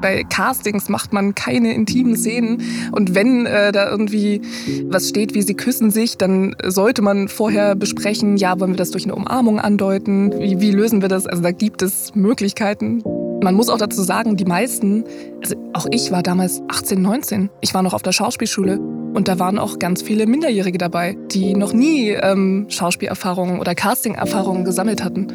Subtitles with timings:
[0.00, 2.62] Bei Castings macht man keine intimen Szenen.
[2.92, 4.40] Und wenn äh, da irgendwie
[4.84, 8.90] was steht, wie sie küssen sich, dann sollte man vorher besprechen, ja, wollen wir das
[8.90, 10.32] durch eine Umarmung andeuten?
[10.38, 11.26] Wie, wie lösen wir das?
[11.26, 13.02] Also da gibt es Möglichkeiten.
[13.42, 15.04] Man muss auch dazu sagen, die meisten,
[15.42, 17.50] also auch ich war damals 18, 19.
[17.60, 18.80] Ich war noch auf der Schauspielschule.
[19.14, 24.64] Und da waren auch ganz viele Minderjährige dabei, die noch nie ähm, Schauspielerfahrungen oder Casting-Erfahrungen
[24.64, 25.28] gesammelt hatten.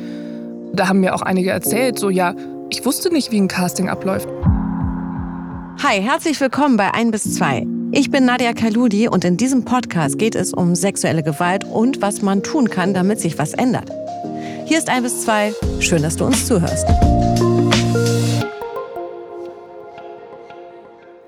[0.74, 2.36] Da haben mir auch einige erzählt, so ja,
[2.70, 4.28] ich wusste nicht, wie ein Casting abläuft.
[5.86, 7.68] Hi, herzlich willkommen bei 1 bis 2.
[7.92, 12.22] Ich bin Nadia Kaludi und in diesem Podcast geht es um sexuelle Gewalt und was
[12.22, 13.90] man tun kann, damit sich was ändert.
[14.66, 15.54] Hier ist 1 bis 2.
[15.82, 16.88] Schön, dass du uns zuhörst.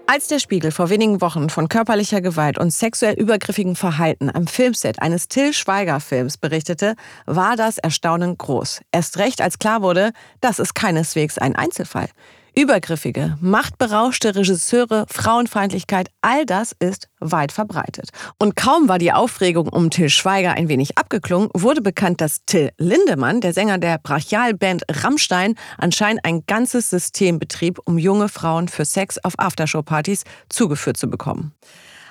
[0.07, 5.01] Als der Spiegel vor wenigen Wochen von körperlicher Gewalt und sexuell übergriffigem Verhalten am Filmset
[5.01, 6.95] eines Till Schweiger-Films berichtete,
[7.25, 8.79] war das Erstaunen groß.
[8.93, 12.07] Erst recht, als klar wurde, das ist keineswegs ein Einzelfall.
[12.57, 18.11] Übergriffige, machtberauschte Regisseure, Frauenfeindlichkeit, all das ist weit verbreitet.
[18.39, 22.71] Und kaum war die Aufregung um Till Schweiger ein wenig abgeklungen, wurde bekannt, dass Till
[22.77, 28.85] Lindemann, der Sänger der Brachialband Rammstein, anscheinend ein ganzes System betrieb, um junge Frauen für
[28.85, 31.53] Sex auf Aftershow-Partys zugeführt zu bekommen.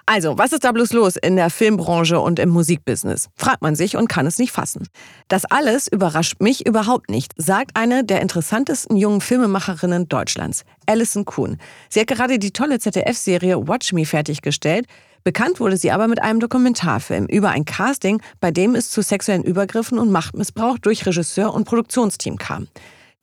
[0.06, 3.30] Also, was ist da bloß los in der Filmbranche und im Musikbusiness?
[3.36, 4.86] Fragt man sich und kann es nicht fassen.
[5.28, 11.56] Das alles überrascht mich überhaupt nicht, sagt eine der interessantesten jungen Filmemacherinnen Deutschlands, Alison Kuhn.
[11.88, 14.86] Sie hat gerade die tolle ZDF-Serie Watch Me fertiggestellt.
[15.22, 19.42] Bekannt wurde sie aber mit einem Dokumentarfilm über ein Casting, bei dem es zu sexuellen
[19.42, 22.68] Übergriffen und Machtmissbrauch durch Regisseur und Produktionsteam kam.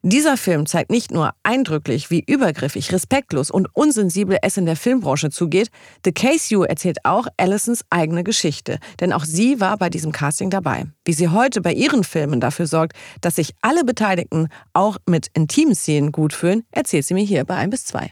[0.03, 5.29] Dieser Film zeigt nicht nur eindrücklich, wie übergriffig, respektlos und unsensibel es in der Filmbranche
[5.29, 5.69] zugeht,
[6.03, 10.49] The Case You erzählt auch Allisons eigene Geschichte, denn auch sie war bei diesem Casting
[10.49, 10.85] dabei.
[11.05, 15.75] Wie sie heute bei ihren Filmen dafür sorgt, dass sich alle Beteiligten auch mit intimen
[15.75, 18.11] Szenen gut fühlen, erzählt sie mir hier bei 1 bis 2.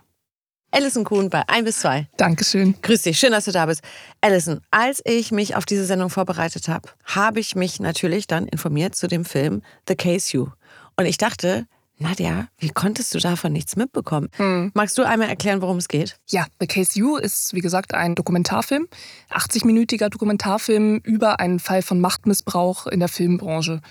[0.69, 2.07] Alison Kuhn bei 1 bis 2.
[2.17, 2.75] Dankeschön.
[2.83, 3.81] Grüß dich, schön, dass du da bist.
[4.21, 8.94] Alison, als ich mich auf diese Sendung vorbereitet habe, habe ich mich natürlich dann informiert
[8.94, 10.49] zu dem Film The Case You.
[10.95, 11.66] Und ich dachte,
[11.99, 14.29] Nadja, wie konntest du davon nichts mitbekommen?
[14.37, 14.71] Hm.
[14.73, 16.17] Magst du einmal erklären, worum es geht?
[16.29, 18.87] Ja, The Case You ist, wie gesagt, ein Dokumentarfilm,
[19.31, 23.81] 80-minütiger Dokumentarfilm über einen Fall von Machtmissbrauch in der Filmbranche.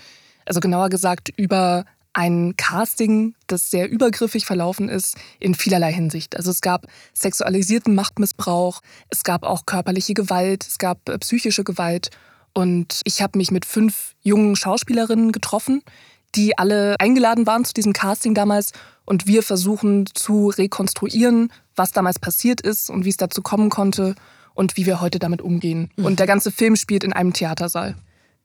[0.45, 6.35] Also genauer gesagt über ein Casting, das sehr übergriffig verlaufen ist in vielerlei Hinsicht.
[6.35, 12.09] Also es gab sexualisierten Machtmissbrauch, es gab auch körperliche Gewalt, es gab äh, psychische Gewalt.
[12.53, 15.83] Und ich habe mich mit fünf jungen Schauspielerinnen getroffen,
[16.35, 18.71] die alle eingeladen waren zu diesem Casting damals.
[19.05, 24.15] Und wir versuchen zu rekonstruieren, was damals passiert ist und wie es dazu kommen konnte
[24.53, 25.89] und wie wir heute damit umgehen.
[25.95, 26.05] Mhm.
[26.05, 27.95] Und der ganze Film spielt in einem Theatersaal.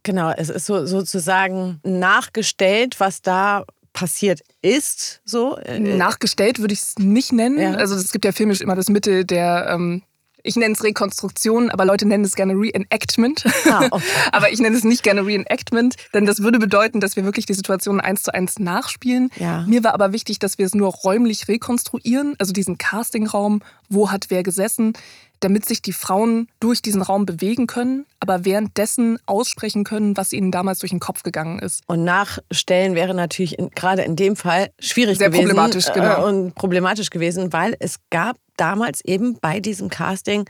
[0.05, 5.23] Genau, es ist so, sozusagen nachgestellt, was da passiert ist.
[5.25, 5.59] So.
[5.79, 7.59] Nachgestellt würde ich es nicht nennen.
[7.59, 7.75] Ja.
[7.75, 10.03] Also es gibt ja filmisch immer das Mittel der ähm,
[10.45, 13.45] ich nenne es Rekonstruktion, aber Leute nennen es gerne Reenactment.
[13.69, 14.05] Ah, okay.
[14.33, 17.55] aber ich nenne es nicht gerne Reenactment, denn das würde bedeuten, dass wir wirklich die
[17.55, 19.31] Situation eins zu eins nachspielen.
[19.37, 19.65] Ja.
[19.67, 24.27] Mir war aber wichtig, dass wir es nur räumlich rekonstruieren, also diesen Castingraum, wo hat
[24.29, 24.93] wer gesessen,
[25.41, 30.51] damit sich die Frauen durch diesen Raum bewegen können, aber währenddessen aussprechen können, was ihnen
[30.51, 31.83] damals durch den Kopf gegangen ist.
[31.87, 35.49] Und nachstellen wäre natürlich in, gerade in dem Fall schwierig Sehr gewesen.
[35.49, 36.23] problematisch, genau.
[36.23, 40.49] Äh, und problematisch gewesen, weil es gab damals eben bei diesem Casting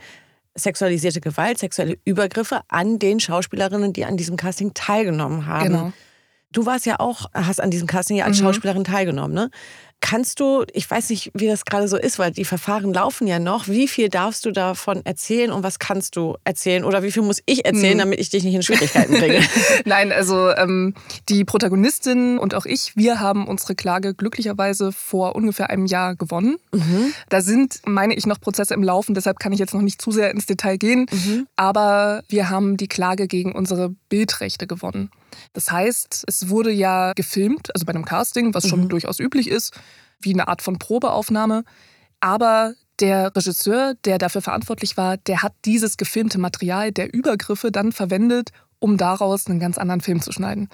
[0.55, 5.65] sexualisierte Gewalt, sexuelle Übergriffe an den Schauspielerinnen, die an diesem Casting teilgenommen haben.
[5.65, 5.93] Genau.
[6.55, 8.45] Du warst ja auch, hast an diesem Casting ja als mhm.
[8.45, 9.49] Schauspielerin teilgenommen, ne?
[9.99, 13.39] Kannst du, ich weiß nicht, wie das gerade so ist, weil die Verfahren laufen ja
[13.39, 13.67] noch.
[13.67, 16.85] Wie viel darfst du davon erzählen und was kannst du erzählen?
[16.85, 17.99] Oder wie viel muss ich erzählen, hm.
[17.99, 19.41] damit ich dich nicht in Schwierigkeiten bringe?
[19.85, 20.93] Nein, also ähm,
[21.27, 26.57] die Protagonistin und auch ich, wir haben unsere Klage glücklicherweise vor ungefähr einem Jahr gewonnen.
[26.71, 27.13] Mhm.
[27.29, 30.11] Da sind, meine ich, noch Prozesse im Laufen, deshalb kann ich jetzt noch nicht zu
[30.11, 31.07] sehr ins Detail gehen.
[31.11, 31.47] Mhm.
[31.57, 35.09] Aber wir haben die Klage gegen unsere Bildrechte gewonnen.
[35.53, 38.89] Das heißt, es wurde ja gefilmt, also bei einem Casting, was schon mhm.
[38.89, 39.73] durchaus üblich ist,
[40.19, 41.63] wie eine Art von Probeaufnahme.
[42.19, 47.91] Aber der Regisseur, der dafür verantwortlich war, der hat dieses gefilmte Material der Übergriffe dann
[47.91, 50.69] verwendet, um daraus einen ganz anderen Film zu schneiden.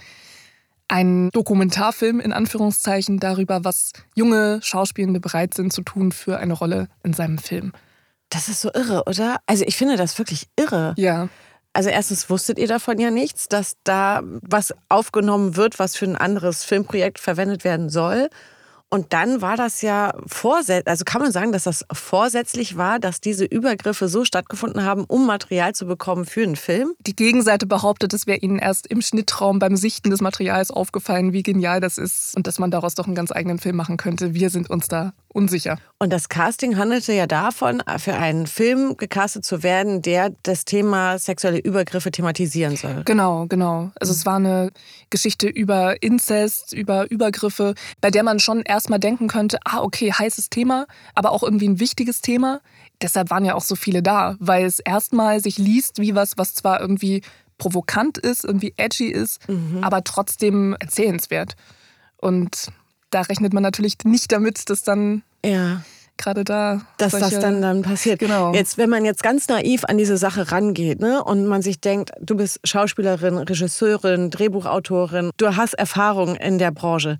[0.88, 6.90] Ein Dokumentarfilm in Anführungszeichen darüber, was junge Schauspielende bereit sind zu tun für eine Rolle
[7.04, 7.72] in seinem Film.
[8.30, 9.38] Das ist so irre, oder?
[9.46, 10.94] Also ich finde das wirklich irre.
[10.98, 11.30] Ja.
[11.74, 16.18] Also erstens wusstet ihr davon ja nichts, dass da was aufgenommen wird, was für ein
[16.18, 18.30] anderes Filmprojekt verwendet werden soll.
[18.94, 23.22] Und dann war das ja vorsätzlich, also kann man sagen, dass das vorsätzlich war, dass
[23.22, 26.94] diese Übergriffe so stattgefunden haben, um Material zu bekommen für einen Film?
[27.00, 31.42] Die Gegenseite behauptet, es wäre ihnen erst im Schnittraum beim Sichten des Materials aufgefallen, wie
[31.42, 34.34] genial das ist und dass man daraus doch einen ganz eigenen Film machen könnte.
[34.34, 35.78] Wir sind uns da unsicher.
[35.98, 41.18] Und das Casting handelte ja davon, für einen Film gecastet zu werden, der das Thema
[41.18, 43.04] sexuelle Übergriffe thematisieren soll.
[43.06, 43.92] Genau, genau.
[44.00, 44.72] Also es war eine
[45.10, 50.50] Geschichte über Inzest, über Übergriffe, bei der man schon erstmal denken könnte, ah, okay, heißes
[50.50, 52.62] Thema, aber auch irgendwie ein wichtiges Thema.
[53.00, 56.56] Deshalb waren ja auch so viele da, weil es erstmal sich liest wie was, was
[56.56, 57.22] zwar irgendwie
[57.60, 59.84] provokant ist, irgendwie edgy ist, mhm.
[59.84, 61.54] aber trotzdem erzählenswert.
[62.18, 62.72] Und
[63.12, 65.84] da rechnet man natürlich nicht damit, dass dann ja.
[66.18, 66.82] gerade da.
[66.98, 68.18] Dass solche, das dann, dann passiert.
[68.18, 68.52] Genau.
[68.54, 72.12] Jetzt, wenn man jetzt ganz naiv an diese Sache rangeht ne, und man sich denkt,
[72.20, 77.20] du bist Schauspielerin, Regisseurin, Drehbuchautorin, du hast Erfahrung in der Branche.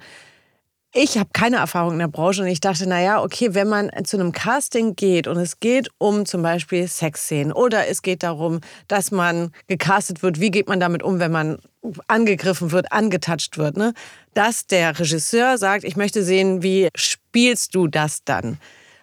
[0.94, 4.18] Ich habe keine Erfahrung in der Branche und ich dachte, naja, okay, wenn man zu
[4.18, 8.60] einem Casting geht und es geht um zum Beispiel Sexszenen oder es geht darum,
[8.90, 11.60] dass man gecastet wird, wie geht man damit um, wenn man
[12.08, 13.94] angegriffen wird, angetatscht wird, ne?
[14.34, 18.58] dass der Regisseur sagt, ich möchte sehen, wie spielst du das dann?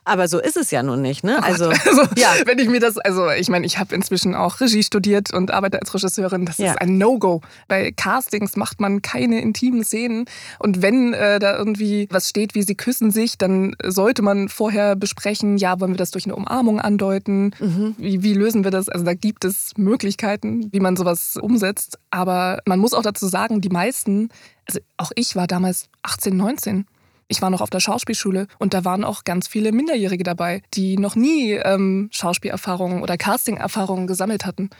[0.08, 1.38] Aber so ist es ja nun nicht, ne?
[1.40, 2.30] Oh also, also, ja.
[2.46, 5.78] wenn ich mir das, also ich meine, ich habe inzwischen auch Regie studiert und arbeite
[5.80, 6.46] als Regisseurin.
[6.46, 6.72] Das ja.
[6.72, 7.42] ist ein No-Go.
[7.68, 10.24] Bei Castings macht man keine intimen Szenen.
[10.58, 14.96] Und wenn äh, da irgendwie was steht, wie sie küssen sich, dann sollte man vorher
[14.96, 17.54] besprechen, ja, wollen wir das durch eine Umarmung andeuten?
[17.58, 17.94] Mhm.
[17.98, 18.88] Wie, wie lösen wir das?
[18.88, 21.98] Also da gibt es Möglichkeiten, wie man sowas umsetzt.
[22.10, 24.30] Aber man muss auch dazu sagen, die meisten,
[24.66, 26.86] also auch ich war damals 18, 19
[27.28, 30.96] ich war noch auf der Schauspielschule und da waren auch ganz viele Minderjährige dabei, die
[30.96, 34.70] noch nie ähm, Schauspielerfahrungen oder Casting-Erfahrungen gesammelt hatten.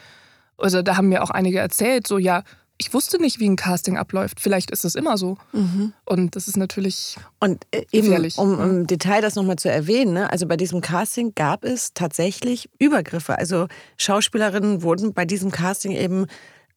[0.56, 2.42] Also da haben mir auch einige erzählt, so ja,
[2.78, 4.40] ich wusste nicht, wie ein Casting abläuft.
[4.40, 5.36] Vielleicht ist es immer so.
[5.52, 5.92] Mhm.
[6.04, 10.30] Und das ist natürlich und äh, eben, um im Detail das nochmal zu erwähnen, ne?
[10.30, 13.36] also bei diesem Casting gab es tatsächlich Übergriffe.
[13.36, 13.66] Also
[13.96, 16.26] Schauspielerinnen wurden bei diesem Casting eben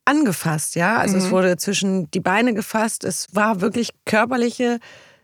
[0.04, 0.98] angefasst, ja.
[0.98, 1.24] Also mhm.
[1.24, 3.04] es wurde zwischen die Beine gefasst.
[3.04, 4.80] Es war wirklich körperliche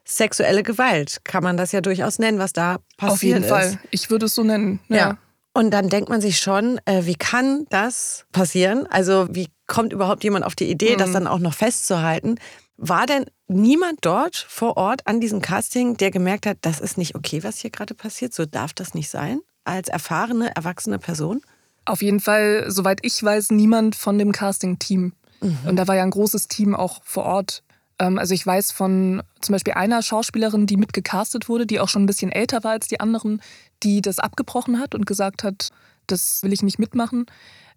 [0.08, 3.12] sexuelle Gewalt, kann man das ja durchaus nennen, was da passiert ist.
[3.12, 3.50] Auf jeden ist.
[3.50, 3.80] Fall.
[3.92, 4.80] Ich würde es so nennen.
[4.88, 4.98] Ja.
[4.98, 5.18] ja.
[5.54, 8.88] Und dann denkt man sich schon, äh, wie kann das passieren?
[8.88, 11.00] Also wie kommt überhaupt jemand auf die Idee, mhm.
[11.00, 12.36] das dann auch noch festzuhalten?
[12.78, 17.16] War denn niemand dort vor Ort an diesem Casting, der gemerkt hat, das ist nicht
[17.16, 18.34] okay, was hier gerade passiert?
[18.34, 19.40] So darf das nicht sein?
[19.64, 21.42] Als erfahrene, erwachsene Person?
[21.86, 25.14] Auf jeden Fall, soweit ich weiß, niemand von dem Casting-Team.
[25.42, 25.58] Mhm.
[25.66, 27.64] Und da war ja ein großes Team auch vor Ort
[27.98, 32.08] also ich weiß von zum Beispiel einer Schauspielerin, die mitgecastet wurde, die auch schon ein
[32.08, 33.42] bisschen älter war als die anderen,
[33.84, 35.70] die das abgebrochen hat und gesagt hat,
[36.06, 37.26] das will ich nicht mitmachen.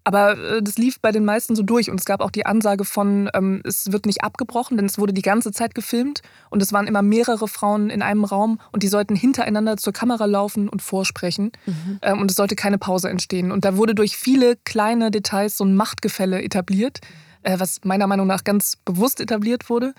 [0.02, 2.84] Aber äh, das lief bei den meisten so durch und es gab auch die Ansage
[2.84, 6.73] von, ähm, es wird nicht abgebrochen, denn es wurde die ganze Zeit gefilmt und es
[6.73, 10.81] waren immer mehrere Frauen in einem Raum und die sollten hintereinander zur Kamera laufen und
[10.81, 11.99] vorsprechen mhm.
[12.02, 13.52] ähm, und es sollte keine Pause entstehen.
[13.52, 17.00] Und da wurde durch viele kleine Details so ein Machtgefälle etabliert.
[17.02, 19.94] Mhm was meiner Meinung nach ganz bewusst etabliert wurde,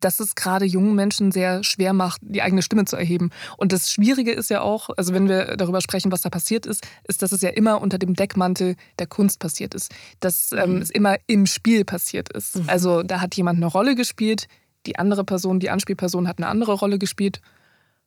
[0.00, 3.30] dass es gerade jungen Menschen sehr schwer macht, die eigene Stimme zu erheben.
[3.56, 6.86] Und das Schwierige ist ja auch, also wenn wir darüber sprechen, was da passiert ist,
[7.04, 9.94] ist, dass es ja immer unter dem Deckmantel der Kunst passiert ist.
[10.20, 10.82] Dass ähm, mhm.
[10.82, 12.56] es immer im Spiel passiert ist.
[12.56, 12.64] Mhm.
[12.68, 14.48] Also da hat jemand eine Rolle gespielt,
[14.84, 17.40] die andere Person, die Anspielperson hat eine andere Rolle gespielt.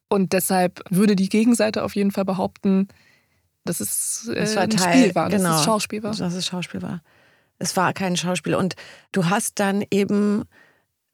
[0.07, 2.87] Und deshalb würde die Gegenseite auf jeden Fall behaupten,
[3.65, 6.15] dass es äh, das war ein Teil, Spiel war, genau, dass es Schauspiel war.
[6.15, 7.01] Dass es Schauspiel war.
[7.59, 8.55] Es war kein Schauspiel.
[8.55, 8.75] Und
[9.11, 10.43] du hast dann eben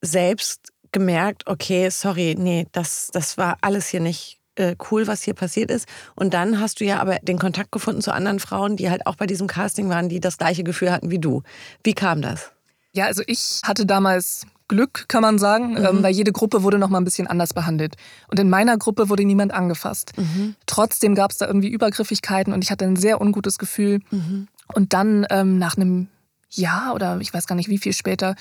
[0.02, 5.34] selbst gemerkt, okay, sorry, nee, das, das war alles hier nicht äh, cool, was hier
[5.34, 5.88] passiert ist.
[6.16, 9.16] Und dann hast du ja aber den Kontakt gefunden zu anderen Frauen, die halt auch
[9.16, 11.44] bei diesem Casting waren, die das gleiche Gefühl hatten wie du.
[11.84, 12.52] Wie kam das?
[12.94, 15.86] Ja, also ich hatte damals Glück, kann man sagen, mhm.
[15.86, 17.96] ähm, weil jede Gruppe wurde noch mal ein bisschen anders behandelt.
[18.30, 20.14] Und in meiner Gruppe wurde niemand angefasst.
[20.18, 20.56] Mhm.
[20.66, 24.00] Trotzdem gab es da irgendwie Übergriffigkeiten und ich hatte ein sehr ungutes Gefühl.
[24.10, 24.48] Mhm.
[24.74, 26.08] Und dann ähm, nach einem
[26.50, 28.36] Jahr oder ich weiß gar nicht wie viel später,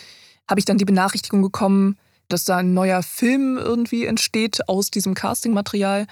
[0.48, 1.96] habe ich dann die Benachrichtigung bekommen,
[2.28, 6.06] dass da ein neuer Film irgendwie entsteht aus diesem Castingmaterial.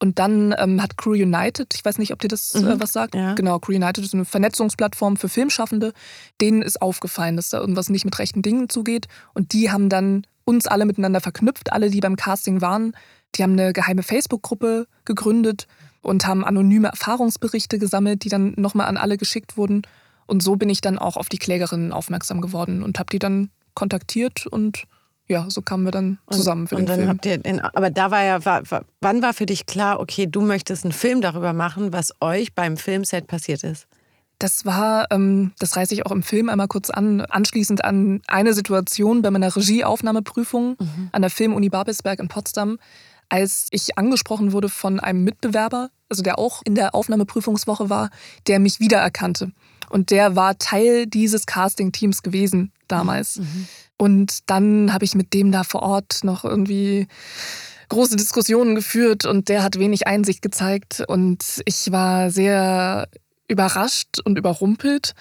[0.00, 2.68] Und dann ähm, hat Crew United, ich weiß nicht, ob dir das äh, mhm.
[2.68, 3.16] äh, was sagt.
[3.16, 3.34] Ja.
[3.34, 5.92] Genau, Crew United ist eine Vernetzungsplattform für Filmschaffende.
[6.40, 9.08] Denen ist aufgefallen, dass da irgendwas nicht mit rechten Dingen zugeht.
[9.34, 12.92] Und die haben dann uns alle miteinander verknüpft, alle, die beim Casting waren.
[13.34, 15.66] Die haben eine geheime Facebook-Gruppe gegründet
[16.00, 19.82] und haben anonyme Erfahrungsberichte gesammelt, die dann nochmal an alle geschickt wurden.
[20.28, 23.50] Und so bin ich dann auch auf die Klägerin aufmerksam geworden und habe die dann
[23.74, 24.84] kontaktiert und
[25.26, 27.08] ja, so kamen wir dann zusammen und, für den und dann Film.
[27.08, 28.62] Habt ihr den, aber da war ja, war,
[29.00, 32.76] wann war für dich klar, okay, du möchtest einen Film darüber machen, was euch beim
[32.76, 33.86] Filmset passiert ist?
[34.38, 38.54] Das war, ähm, das reiße ich auch im Film einmal kurz an, anschließend an eine
[38.54, 41.08] Situation bei meiner Regieaufnahmeprüfung mhm.
[41.12, 42.78] an der Filmuni Babelsberg in Potsdam,
[43.28, 48.10] als ich angesprochen wurde von einem Mitbewerber, also der auch in der Aufnahmeprüfungswoche war,
[48.46, 49.52] der mich wiedererkannte.
[49.90, 53.36] Und der war Teil dieses Casting-Teams gewesen damals.
[53.36, 53.68] Mhm.
[53.96, 57.08] Und dann habe ich mit dem da vor Ort noch irgendwie
[57.88, 61.02] große Diskussionen geführt und der hat wenig Einsicht gezeigt.
[61.06, 63.08] Und ich war sehr
[63.48, 65.14] überrascht und überrumpelt.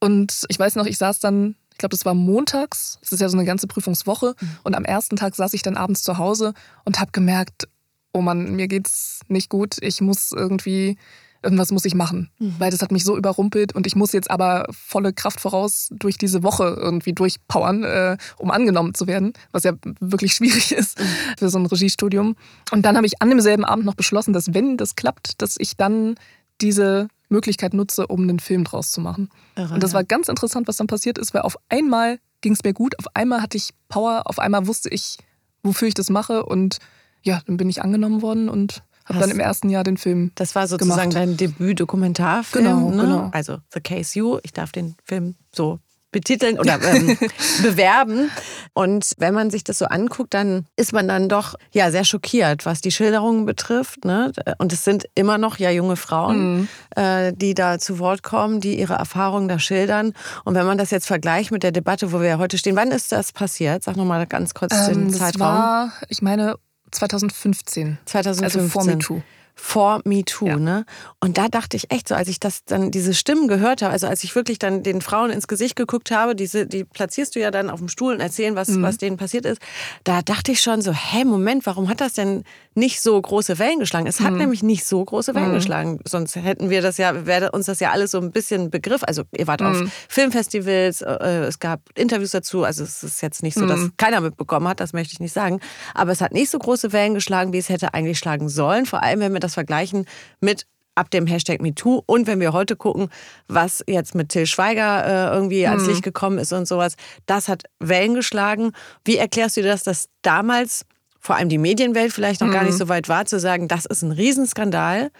[0.00, 3.28] Und ich weiß noch, ich saß dann, ich glaube, das war montags, das ist ja
[3.28, 4.34] so eine ganze Prüfungswoche.
[4.40, 4.48] Mhm.
[4.64, 6.54] Und am ersten Tag saß ich dann abends zu Hause
[6.84, 7.68] und habe gemerkt,
[8.12, 9.76] oh Mann, mir geht's nicht gut.
[9.80, 10.96] Ich muss irgendwie
[11.44, 12.54] irgendwas muss ich machen, mhm.
[12.58, 16.18] weil das hat mich so überrumpelt und ich muss jetzt aber volle Kraft voraus durch
[16.18, 21.04] diese Woche irgendwie durchpowern, äh, um angenommen zu werden, was ja wirklich schwierig ist mhm.
[21.38, 22.36] für so ein Regiestudium.
[22.72, 25.76] Und dann habe ich an demselben Abend noch beschlossen, dass wenn das klappt, dass ich
[25.76, 26.16] dann
[26.60, 29.28] diese Möglichkeit nutze, um einen Film draus zu machen.
[29.56, 32.62] Irre, und das war ganz interessant, was dann passiert ist, weil auf einmal ging es
[32.62, 35.18] mir gut, auf einmal hatte ich Power, auf einmal wusste ich,
[35.62, 36.78] wofür ich das mache und
[37.22, 40.32] ja, dann bin ich angenommen worden und habe dann im ersten Jahr den Film.
[40.34, 41.16] Das war sozusagen gemacht.
[41.16, 42.64] dein Debüt-Dokumentarfilm.
[42.64, 43.02] Genau, ne?
[43.02, 43.30] genau.
[43.32, 44.38] Also The Case You.
[44.42, 45.78] Ich darf den Film so
[46.14, 47.18] betiteln oder ähm,
[47.62, 48.30] bewerben.
[48.72, 52.64] Und wenn man sich das so anguckt, dann ist man dann doch ja sehr schockiert,
[52.64, 54.04] was die Schilderungen betrifft.
[54.06, 54.32] Ne?
[54.58, 56.68] Und es sind immer noch ja junge Frauen, mhm.
[56.96, 60.14] äh, die da zu Wort kommen, die ihre Erfahrungen da schildern.
[60.44, 63.12] Und wenn man das jetzt vergleicht mit der Debatte, wo wir heute stehen, wann ist
[63.12, 63.82] das passiert?
[63.82, 65.32] Sag nochmal ganz kurz ähm, den Zeitraum.
[65.32, 66.54] Das war, ich meine,
[66.94, 67.98] 2015.
[68.06, 68.60] 2015.
[68.60, 69.22] Also vor MeToo
[69.54, 70.56] vor MeToo, ja.
[70.56, 70.84] ne?
[71.20, 74.08] Und da dachte ich echt so, als ich das dann diese Stimmen gehört habe, also
[74.08, 77.50] als ich wirklich dann den Frauen ins Gesicht geguckt habe, diese, die platzierst du ja
[77.50, 78.82] dann auf dem Stuhl und erzählen, was, mhm.
[78.82, 79.60] was denen passiert ist,
[80.02, 82.42] da dachte ich schon so, hä, Moment, warum hat das denn
[82.74, 84.06] nicht so große Wellen geschlagen?
[84.06, 84.38] Es hat mhm.
[84.38, 85.54] nämlich nicht so große Wellen mhm.
[85.54, 89.02] geschlagen, sonst hätten wir das ja, wäre uns das ja alles so ein bisschen Begriff.
[89.04, 89.90] Also ihr wart auf mhm.
[90.08, 93.92] Filmfestivals, äh, es gab Interviews dazu, also es ist jetzt nicht so, dass mhm.
[93.96, 95.60] keiner mitbekommen hat, das möchte ich nicht sagen,
[95.94, 99.02] aber es hat nicht so große Wellen geschlagen, wie es hätte eigentlich schlagen sollen, vor
[99.02, 100.06] allem wenn wir das vergleichen
[100.40, 103.08] mit ab dem Hashtag MeToo und wenn wir heute gucken,
[103.48, 105.90] was jetzt mit Till Schweiger äh, irgendwie ans mhm.
[105.90, 108.72] Licht gekommen ist und sowas, das hat Wellen geschlagen.
[109.04, 110.86] Wie erklärst du dir das, dass damals
[111.24, 112.52] vor allem die Medienwelt vielleicht noch mhm.
[112.52, 112.78] gar nicht mhm.
[112.78, 115.10] so weit war, zu sagen, das ist ein Riesenskandal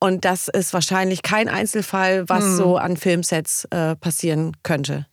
[0.00, 2.56] und das ist wahrscheinlich kein Einzelfall, was mhm.
[2.56, 5.06] so an Filmsets äh, passieren könnte?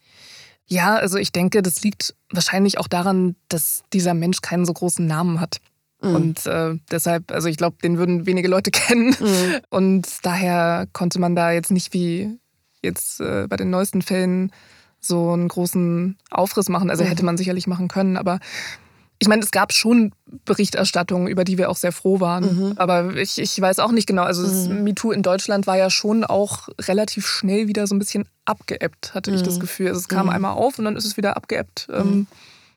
[0.66, 5.06] Ja, also ich denke, das liegt wahrscheinlich auch daran, dass dieser Mensch keinen so großen
[5.06, 5.58] Namen hat.
[6.02, 6.16] Mhm.
[6.16, 9.16] Und äh, deshalb, also ich glaube, den würden wenige Leute kennen.
[9.20, 9.60] Mhm.
[9.70, 12.40] Und daher konnte man da jetzt nicht wie
[12.82, 14.52] jetzt äh, bei den neuesten Fällen
[15.00, 16.90] so einen großen Aufriss machen.
[16.90, 17.10] Also mhm.
[17.10, 18.40] hätte man sicherlich machen können, aber
[19.20, 20.12] ich meine, es gab schon
[20.46, 22.44] Berichterstattungen, über die wir auch sehr froh waren.
[22.44, 22.74] Mhm.
[22.78, 24.24] Aber ich, ich weiß auch nicht genau.
[24.24, 24.84] Also mhm.
[24.84, 29.32] MeToo in Deutschland war ja schon auch relativ schnell wieder so ein bisschen abgeebbt, hatte
[29.32, 29.38] mhm.
[29.38, 29.62] ich das mhm.
[29.62, 29.88] Gefühl.
[29.88, 30.34] Also es kam mhm.
[30.34, 31.88] einmal auf und dann ist es wieder abgeebbt.
[31.92, 32.28] Ähm, mhm.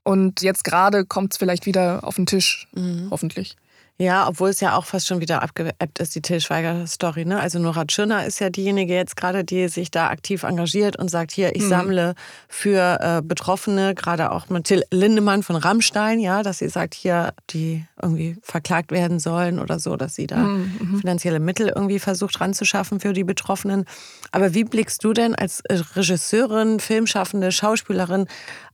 [0.03, 2.67] Und jetzt gerade kommt es vielleicht wieder auf den Tisch,
[3.11, 3.57] hoffentlich.
[4.01, 7.27] Ja, obwohl es ja auch fast schon wieder abgeebbt ist, die Till Schweiger-Story.
[7.27, 7.39] Ne?
[7.39, 11.33] Also Nora Tschirner ist ja diejenige jetzt gerade, die sich da aktiv engagiert und sagt,
[11.33, 11.69] hier, ich mhm.
[11.69, 12.15] sammle
[12.49, 17.35] für äh, Betroffene, gerade auch mit Till Lindemann von Rammstein, ja, dass sie sagt, hier,
[17.51, 20.79] die irgendwie verklagt werden sollen oder so, dass sie da mhm.
[20.81, 21.01] mhm.
[21.01, 23.85] finanzielle Mittel irgendwie versucht ranzuschaffen für die Betroffenen.
[24.33, 28.29] Aber wie blickst du denn als Regisseurin, Filmschaffende, Schauspielerin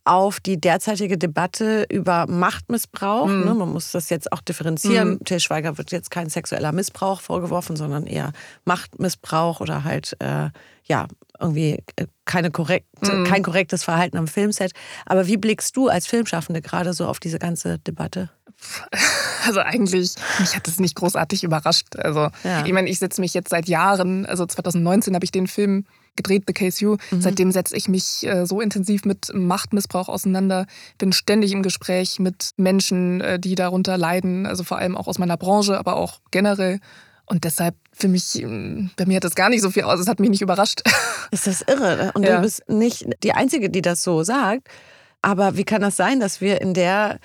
[0.06, 3.26] auf die derzeitige Debatte über Machtmissbrauch.
[3.26, 3.44] Mhm.
[3.44, 5.10] Ne, man muss das jetzt auch differenzieren.
[5.10, 5.24] Mhm.
[5.24, 8.32] Til Schweiger wird jetzt kein sexueller Missbrauch vorgeworfen, sondern eher
[8.64, 10.50] Machtmissbrauch oder halt äh,
[10.84, 11.06] ja
[11.40, 13.24] irgendwie äh, keine korrekt, mhm.
[13.24, 14.72] kein korrektes Verhalten am Filmset.
[15.04, 18.30] Aber wie blickst du als Filmschaffende gerade so auf diese ganze Debatte?
[19.46, 21.96] Also eigentlich, mich hat das nicht großartig überrascht.
[21.96, 22.64] Also ja.
[22.64, 25.84] ich meine, ich setze mich jetzt seit Jahren, also 2019 habe ich den Film
[26.16, 26.96] gedreht, The Case You.
[27.10, 27.20] Mhm.
[27.20, 30.66] Seitdem setze ich mich äh, so intensiv mit Machtmissbrauch auseinander,
[30.98, 35.18] bin ständig im Gespräch mit Menschen, äh, die darunter leiden, also vor allem auch aus
[35.18, 36.80] meiner Branche, aber auch generell.
[37.26, 40.08] Und deshalb für mich, ähm, bei mir hat das gar nicht so viel aus, es
[40.08, 40.82] hat mich nicht überrascht.
[41.30, 42.12] Ist das irre?
[42.14, 42.36] Und ja.
[42.36, 44.68] du bist nicht die Einzige, die das so sagt.
[45.22, 47.18] Aber wie kann das sein, dass wir in der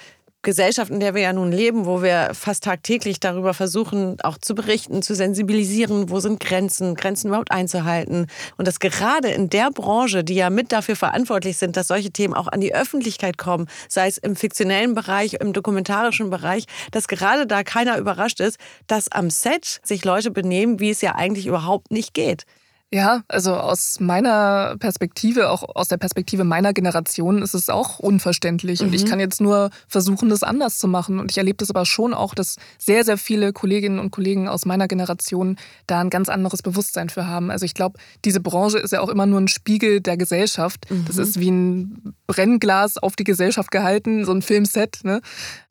[0.44, 4.56] Gesellschaft, in der wir ja nun leben, wo wir fast tagtäglich darüber versuchen, auch zu
[4.56, 8.28] berichten, zu sensibilisieren, wo sind Grenzen, Grenzen überhaupt einzuhalten.
[8.58, 12.34] Und dass gerade in der Branche, die ja mit dafür verantwortlich sind, dass solche Themen
[12.34, 17.46] auch an die Öffentlichkeit kommen, sei es im fiktionellen Bereich, im dokumentarischen Bereich, dass gerade
[17.46, 18.58] da keiner überrascht ist,
[18.88, 22.46] dass am Set sich Leute benehmen, wie es ja eigentlich überhaupt nicht geht.
[22.94, 28.82] Ja, also aus meiner Perspektive, auch aus der Perspektive meiner Generation, ist es auch unverständlich.
[28.82, 28.88] Mhm.
[28.88, 29.08] Und ich mhm.
[29.08, 31.20] kann jetzt nur versuchen, das anders zu machen.
[31.20, 34.66] Und ich erlebe das aber schon auch, dass sehr, sehr viele Kolleginnen und Kollegen aus
[34.66, 35.56] meiner Generation
[35.88, 37.50] da ein ganz anderes Bewusstsein für haben.
[37.50, 40.92] Also ich glaube, diese Branche ist ja auch immer nur ein Spiegel der Gesellschaft.
[40.92, 41.06] Mhm.
[41.06, 45.00] Das ist wie ein Brennglas auf die Gesellschaft gehalten, so ein Filmset.
[45.04, 45.22] Ne?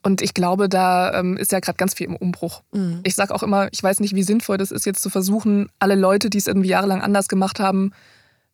[0.03, 2.63] Und ich glaube, da ähm, ist ja gerade ganz viel im Umbruch.
[2.73, 3.01] Mhm.
[3.03, 5.95] Ich sage auch immer, ich weiß nicht, wie sinnvoll das ist, jetzt zu versuchen, alle
[5.95, 7.93] Leute, die es irgendwie jahrelang anders gemacht haben,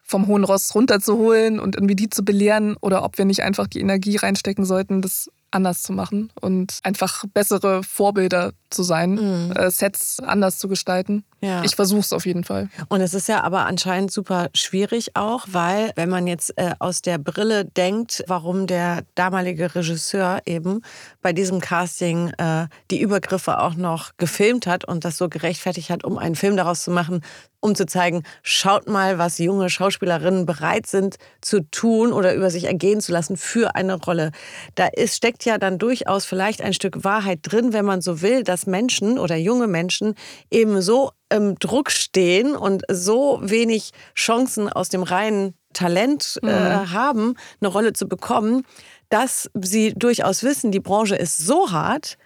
[0.03, 3.81] vom hohen Ross runterzuholen und irgendwie die zu belehren oder ob wir nicht einfach die
[3.81, 9.53] Energie reinstecken sollten, das anders zu machen und einfach bessere Vorbilder zu sein, mhm.
[9.53, 11.25] äh, Sets anders zu gestalten.
[11.41, 11.63] Ja.
[11.65, 12.69] Ich versuche es auf jeden Fall.
[12.89, 17.03] Und es ist ja aber anscheinend super schwierig auch, weil wenn man jetzt äh, aus
[17.03, 20.83] der Brille denkt, warum der damalige Regisseur eben
[21.23, 26.05] bei diesem Casting äh, die Übergriffe auch noch gefilmt hat und das so gerechtfertigt hat,
[26.05, 27.23] um einen Film daraus zu machen,
[27.67, 32.65] um zu zeigen, schaut mal, was junge Schauspielerinnen bereit sind zu tun oder über sich
[32.65, 34.31] ergehen zu lassen für eine Rolle.
[34.77, 38.45] Da ist, steckt ja dann durchaus vielleicht ein Stück Wahrheit drin, wenn man so will,
[38.45, 40.15] dass Menschen oder junge Menschen
[40.49, 46.93] eben so im Druck stehen und so wenig Chancen aus dem reinen Talent äh, mhm.
[46.93, 48.65] haben, eine Rolle zu bekommen,
[49.09, 52.17] dass sie durchaus wissen, die Branche ist so hart,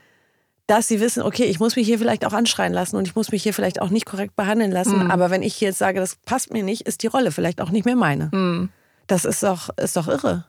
[0.71, 3.33] dass sie wissen, okay, ich muss mich hier vielleicht auch anschreien lassen und ich muss
[3.33, 5.05] mich hier vielleicht auch nicht korrekt behandeln lassen.
[5.05, 5.11] Mhm.
[5.11, 7.87] Aber wenn ich jetzt sage, das passt mir nicht, ist die Rolle vielleicht auch nicht
[7.87, 8.31] mehr meine.
[8.33, 8.69] Mhm.
[9.09, 10.45] Das ist doch, ist doch irre.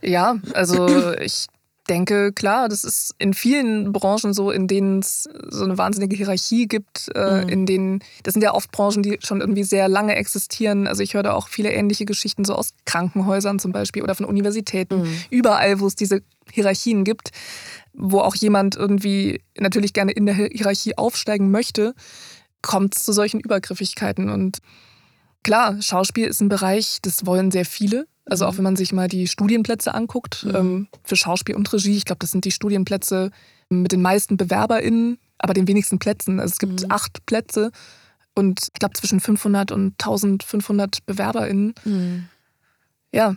[0.00, 0.88] Ja, also
[1.20, 1.48] ich
[1.90, 6.66] denke, klar, das ist in vielen Branchen so, in denen es so eine wahnsinnige Hierarchie
[6.66, 7.48] gibt, äh, mhm.
[7.50, 10.86] in denen, das sind ja oft Branchen, die schon irgendwie sehr lange existieren.
[10.86, 14.24] Also ich höre da auch viele ähnliche Geschichten so aus Krankenhäusern zum Beispiel oder von
[14.24, 15.16] Universitäten, mhm.
[15.28, 17.30] überall, wo es diese Hierarchien gibt
[17.92, 21.94] wo auch jemand irgendwie natürlich gerne in der Hierarchie aufsteigen möchte,
[22.62, 24.30] kommt es zu solchen Übergriffigkeiten.
[24.30, 24.58] Und
[25.42, 28.06] klar, Schauspiel ist ein Bereich, das wollen sehr viele.
[28.26, 28.58] Also auch mhm.
[28.58, 30.54] wenn man sich mal die Studienplätze anguckt mhm.
[30.54, 33.30] ähm, für Schauspiel und Regie, ich glaube, das sind die Studienplätze
[33.68, 36.40] mit den meisten BewerberInnen, aber den wenigsten Plätzen.
[36.40, 36.90] Also es gibt mhm.
[36.90, 37.70] acht Plätze
[38.34, 41.74] und ich glaube zwischen 500 und 1500 BewerberInnen.
[41.84, 42.28] Mhm.
[43.12, 43.36] Ja,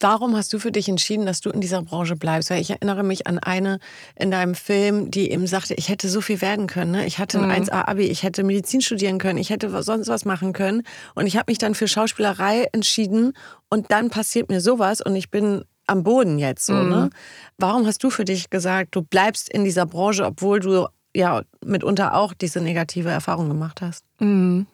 [0.00, 2.50] Warum hast du für dich entschieden, dass du in dieser Branche bleibst?
[2.50, 3.80] Weil ich erinnere mich an eine
[4.16, 6.92] in deinem Film, die eben sagte, ich hätte so viel werden können.
[6.92, 7.06] Ne?
[7.06, 7.68] Ich hatte ein mhm.
[7.68, 10.82] 1A-Abi, ich hätte Medizin studieren können, ich hätte sonst was machen können.
[11.14, 13.32] Und ich habe mich dann für Schauspielerei entschieden
[13.68, 16.74] und dann passiert mir sowas und ich bin am Boden jetzt so.
[16.74, 16.82] Ne?
[16.82, 16.90] Mhm.
[16.90, 17.10] Ne?
[17.56, 22.14] Warum hast du für dich gesagt, du bleibst in dieser Branche, obwohl du ja mitunter
[22.14, 24.04] auch diese negative Erfahrung gemacht hast?
[24.20, 24.66] Mhm.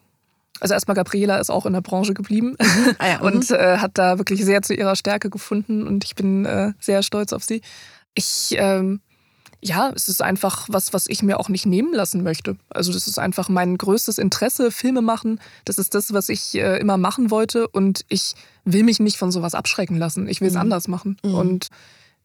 [0.60, 2.94] Also erstmal Gabriela ist auch in der Branche geblieben mhm.
[2.98, 3.56] ah ja, und mhm.
[3.56, 7.32] äh, hat da wirklich sehr zu ihrer Stärke gefunden und ich bin äh, sehr stolz
[7.32, 7.60] auf sie.
[8.14, 9.00] Ich, ähm,
[9.60, 12.56] ja, es ist einfach was, was ich mir auch nicht nehmen lassen möchte.
[12.68, 15.40] Also das ist einfach mein größtes Interesse, Filme machen.
[15.64, 19.32] Das ist das, was ich äh, immer machen wollte und ich will mich nicht von
[19.32, 20.28] sowas abschrecken lassen.
[20.28, 20.60] Ich will es mhm.
[20.60, 21.34] anders machen mhm.
[21.34, 21.68] und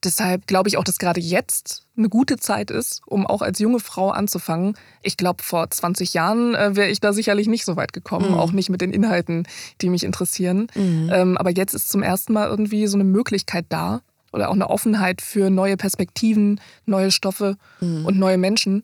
[0.04, 3.80] Deshalb glaube ich auch, dass gerade jetzt eine gute Zeit ist, um auch als junge
[3.80, 4.78] Frau anzufangen.
[5.04, 8.38] Ich glaube, vor 20 Jahren äh, wäre ich da sicherlich nicht so weit gekommen, mhm.
[8.38, 9.48] auch nicht mit den Inhalten,
[9.82, 10.68] die mich interessieren.
[10.76, 11.10] Mhm.
[11.14, 14.70] Ähm, aber jetzt ist zum ersten Mal irgendwie so eine Möglichkeit da oder auch eine
[14.70, 18.06] Offenheit für neue Perspektiven, neue Stoffe mhm.
[18.06, 18.84] und neue Menschen.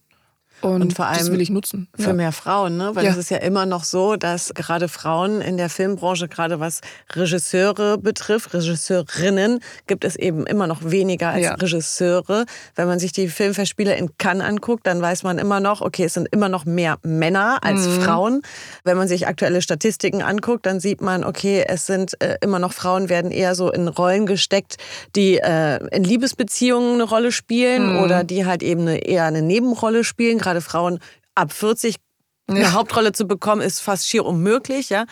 [0.62, 1.88] Und, und, vor allem das will ich nutzen.
[1.96, 2.14] Für ja.
[2.14, 2.92] mehr Frauen, ne?
[2.94, 6.82] Weil es ist ja immer noch so, dass gerade Frauen in der Filmbranche, gerade was
[7.14, 11.54] Regisseure betrifft, Regisseurinnen, gibt es eben immer noch weniger als ja.
[11.54, 12.46] Regisseure.
[12.76, 16.14] Wenn man sich die Filmfestspiele in Cannes anguckt, dann weiß man immer noch, okay, es
[16.14, 18.02] sind immer noch mehr Männer als mhm.
[18.02, 18.42] Frauen.
[18.84, 22.74] Wenn man sich aktuelle Statistiken anguckt, dann sieht man, okay, es sind äh, immer noch
[22.74, 24.78] Frauen werden eher so in Rollen gesteckt,
[25.16, 28.00] die äh, in Liebesbeziehungen eine Rolle spielen mhm.
[28.00, 31.00] oder die halt eben eine, eher eine Nebenrolle spielen gerade Frauen
[31.36, 31.98] ab 40
[32.48, 32.74] eine ja.
[32.74, 34.90] Hauptrolle zu bekommen, ist fast schier unmöglich.
[34.90, 35.06] Ja?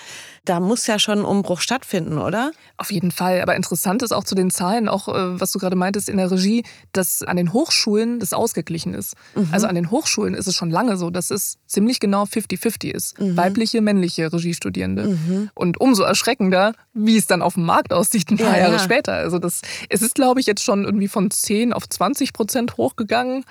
[0.45, 2.51] Da muss ja schon ein Umbruch stattfinden, oder?
[2.77, 3.41] Auf jeden Fall.
[3.41, 6.29] Aber interessant ist auch zu den Zahlen, auch äh, was du gerade meintest in der
[6.29, 9.15] Regie, dass an den Hochschulen das ausgeglichen ist.
[9.35, 9.49] Mhm.
[9.51, 13.19] Also an den Hochschulen ist es schon lange so, dass es ziemlich genau 50-50 ist.
[13.19, 13.35] Mhm.
[13.35, 15.07] Weibliche, männliche Regiestudierende.
[15.07, 15.49] Mhm.
[15.55, 18.79] Und umso erschreckender, wie es dann auf dem Markt aussieht, ein paar ja, Jahre ja.
[18.79, 19.13] später.
[19.13, 23.43] Also das, es ist, glaube ich, jetzt schon irgendwie von 10 auf 20 Prozent hochgegangen.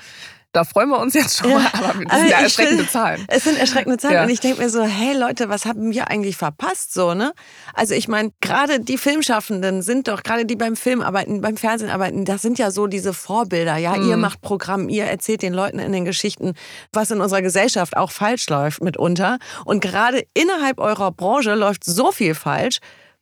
[0.53, 1.59] Da freuen wir uns jetzt schon ja.
[1.59, 3.25] mal, aber das sind ja erschreckende Zahlen.
[3.29, 4.23] Es sind erschreckende Zahlen ja.
[4.25, 7.33] und ich denke mir so, hey Leute, was haben wir eigentlich verpasst so, ne?
[7.73, 11.89] Also ich meine, gerade die Filmschaffenden sind doch, gerade die beim Film arbeiten, beim Fernsehen
[11.89, 13.97] arbeiten, das sind ja so diese Vorbilder, ja?
[13.97, 14.11] Mhm.
[14.11, 16.53] Ihr macht Programm, ihr erzählt den Leuten in den Geschichten,
[16.93, 22.13] was in unserer Gesellschaft auch falsch läuft mitunter und gerade innerhalb eurer Branche läuft so
[22.13, 22.79] viel falsch,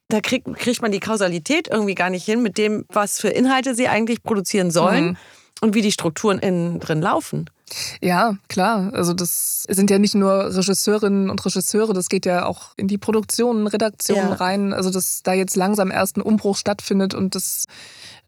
[0.09, 3.77] da kriegt, kriegt man die Kausalität irgendwie gar nicht hin mit dem, was für Inhalte
[3.77, 5.11] sie eigentlich produzieren sollen.
[5.11, 5.17] Mhm
[5.61, 7.51] und wie die Strukturen innen drin laufen.
[8.01, 8.93] Ja, klar.
[8.95, 12.99] Also das sind ja nicht nur Regisseurinnen und Regisseure, das geht ja auch in die
[12.99, 14.33] Produktion, Redaktion ja.
[14.33, 14.73] rein.
[14.73, 17.67] Also dass da jetzt langsam erst ein Umbruch stattfindet und das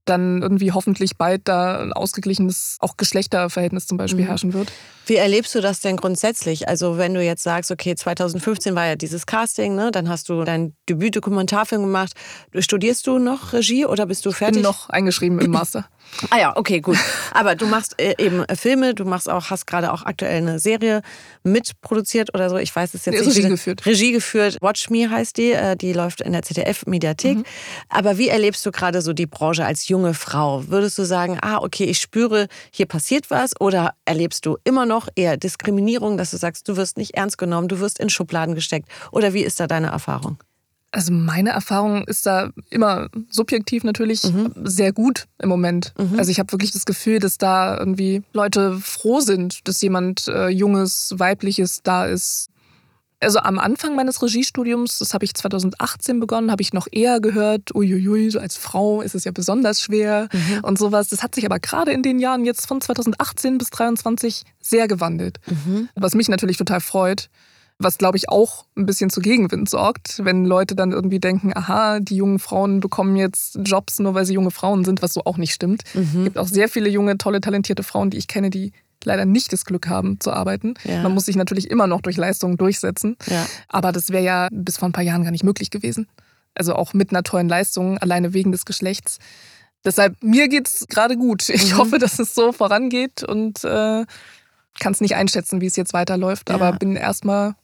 [0.05, 4.29] dann irgendwie hoffentlich bald da ein ausgeglichenes auch Geschlechterverhältnis zum Beispiel mhm.
[4.29, 4.73] herrschen wird.
[5.07, 6.69] Wie erlebst du das denn grundsätzlich?
[6.69, 9.91] Also wenn du jetzt sagst, okay, 2015 war ja dieses Casting, ne?
[9.93, 12.15] dann hast du dein Debüt-Dokumentarfilm gemacht.
[12.57, 14.59] Studierst du noch Regie oder bist du fertig?
[14.59, 15.87] Ich bin noch eingeschrieben im Master.
[16.31, 16.99] Ah ja, okay, gut.
[17.33, 20.59] Aber du machst äh, eben äh, Filme, du machst auch, hast gerade auch aktuell eine
[20.59, 21.03] Serie
[21.43, 22.57] mitproduziert oder so.
[22.59, 23.37] Ich weiß es jetzt nicht.
[23.37, 23.87] Regie geführt.
[23.87, 24.59] Regie geführt.
[24.61, 25.53] Watch Me heißt die.
[25.53, 27.39] Äh, die läuft in der ZDF-Mediathek.
[27.39, 27.45] Mhm.
[27.89, 30.69] Aber wie erlebst du gerade so die Branche als junge Frau?
[30.69, 33.59] Würdest du sagen, ah, okay, ich spüre, hier passiert was?
[33.61, 37.69] Oder erlebst du immer noch eher Diskriminierung, dass du sagst, du wirst nicht ernst genommen,
[37.69, 38.89] du wirst in Schubladen gesteckt?
[39.11, 40.39] Oder wie ist da deine Erfahrung?
[40.93, 44.53] Also meine Erfahrung ist da immer subjektiv natürlich mhm.
[44.63, 45.95] sehr gut im Moment.
[45.99, 46.19] Mhm.
[46.19, 50.49] Also ich habe wirklich das Gefühl, dass da irgendwie Leute froh sind, dass jemand äh,
[50.49, 52.51] junges, weibliches da ist.
[53.21, 57.75] Also am Anfang meines Regiestudiums, das habe ich 2018 begonnen, habe ich noch eher gehört,
[57.75, 60.65] uiuiui, so als Frau ist es ja besonders schwer mhm.
[60.65, 61.09] und sowas.
[61.09, 65.39] Das hat sich aber gerade in den Jahren jetzt von 2018 bis 2023 sehr gewandelt.
[65.47, 65.89] Mhm.
[65.95, 67.31] Was mich natürlich total freut
[67.83, 72.01] was glaube ich auch ein bisschen zu Gegenwind sorgt, wenn Leute dann irgendwie denken, aha,
[72.01, 75.37] die jungen Frauen bekommen jetzt Jobs nur weil sie junge Frauen sind, was so auch
[75.37, 75.83] nicht stimmt.
[75.95, 76.03] Mhm.
[76.03, 78.73] Es gibt auch sehr viele junge, tolle, talentierte Frauen, die ich kenne, die
[79.05, 80.75] leider nicht das Glück haben zu arbeiten.
[80.85, 81.03] Ja.
[81.03, 83.17] Man muss sich natürlich immer noch durch Leistungen durchsetzen.
[83.27, 83.47] Ja.
[83.69, 86.07] Aber das wäre ja bis vor ein paar Jahren gar nicht möglich gewesen.
[86.55, 89.19] Also auch mit einer tollen Leistung, alleine wegen des Geschlechts.
[89.85, 91.49] Deshalb, mir geht es gerade gut.
[91.49, 91.79] Ich mhm.
[91.79, 94.05] hoffe, dass es so vorangeht und äh,
[94.81, 96.55] kann es nicht einschätzen, wie es jetzt weiterläuft, ja.
[96.55, 97.55] aber bin erstmal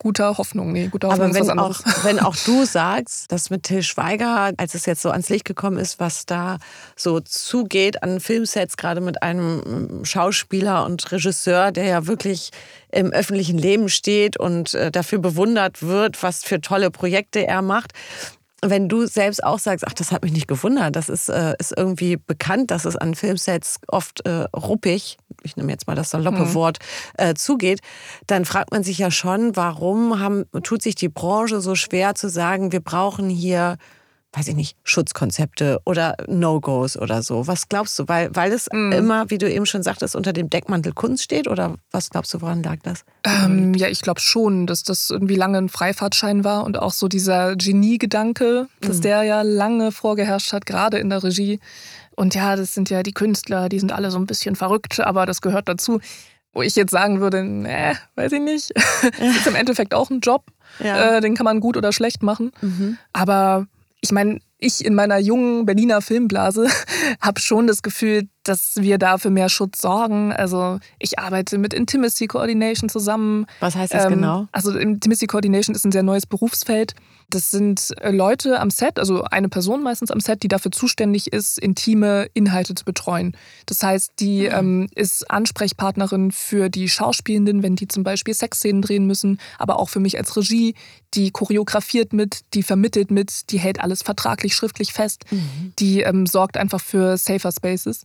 [0.00, 0.72] guter Hoffnung.
[0.72, 4.74] Nee, guter Hoffnung Aber wenn, auch, wenn auch du sagst, dass mit Till Schweiger, als
[4.74, 6.58] es jetzt so ans Licht gekommen ist, was da
[6.96, 12.50] so zugeht an Filmsets, gerade mit einem Schauspieler und Regisseur, der ja wirklich
[12.90, 17.92] im öffentlichen Leben steht und äh, dafür bewundert wird, was für tolle Projekte er macht,
[18.62, 21.72] wenn du selbst auch sagst, ach, das hat mich nicht gewundert, das ist, äh, ist
[21.76, 26.46] irgendwie bekannt, dass es an Filmsets oft äh, ruppig, ich nehme jetzt mal das saloppe
[26.46, 26.54] mhm.
[26.54, 26.78] Wort,
[27.16, 27.80] äh, zugeht,
[28.26, 32.28] dann fragt man sich ja schon, warum haben, tut sich die Branche so schwer zu
[32.28, 33.76] sagen, wir brauchen hier
[34.32, 37.48] weiß ich nicht, Schutzkonzepte oder No-Gos oder so.
[37.48, 38.04] Was glaubst du?
[38.06, 38.92] Weil, weil es mm.
[38.92, 41.48] immer, wie du eben schon sagtest, unter dem Deckmantel Kunst steht?
[41.48, 43.04] Oder was glaubst du, woran lag das?
[43.24, 47.08] Ähm, ja, ich glaube schon, dass das irgendwie lange ein Freifahrtschein war und auch so
[47.08, 49.02] dieser Genie-Gedanke, dass mm.
[49.02, 51.58] der ja lange vorgeherrscht hat, gerade in der Regie.
[52.16, 55.26] Und ja, das sind ja die Künstler, die sind alle so ein bisschen verrückt, aber
[55.26, 56.00] das gehört dazu.
[56.52, 58.72] Wo ich jetzt sagen würde, nee, weiß ich nicht.
[58.74, 60.46] das ist im Endeffekt auch ein Job.
[60.80, 61.16] Ja.
[61.16, 62.50] Äh, den kann man gut oder schlecht machen.
[62.60, 62.98] Mhm.
[63.12, 63.66] Aber
[64.00, 66.68] ich meine, ich in meiner jungen Berliner Filmblase
[67.20, 70.32] habe schon das Gefühl, dass wir da für mehr Schutz sorgen.
[70.32, 73.46] Also ich arbeite mit Intimacy Coordination zusammen.
[73.60, 74.46] Was heißt das ähm, genau?
[74.52, 76.94] Also Intimacy Coordination ist ein sehr neues Berufsfeld.
[77.28, 81.32] Das sind äh, Leute am Set, also eine Person meistens am Set, die dafür zuständig
[81.32, 83.36] ist, intime Inhalte zu betreuen.
[83.66, 84.54] Das heißt, die mhm.
[84.54, 89.88] ähm, ist Ansprechpartnerin für die Schauspielenden, wenn die zum Beispiel Sexszenen drehen müssen, aber auch
[89.88, 90.74] für mich als Regie.
[91.14, 95.24] Die choreografiert mit, die vermittelt mit, die hält alles vertraglich, schriftlich fest.
[95.30, 95.72] Mhm.
[95.78, 98.04] Die ähm, sorgt einfach für safer Spaces.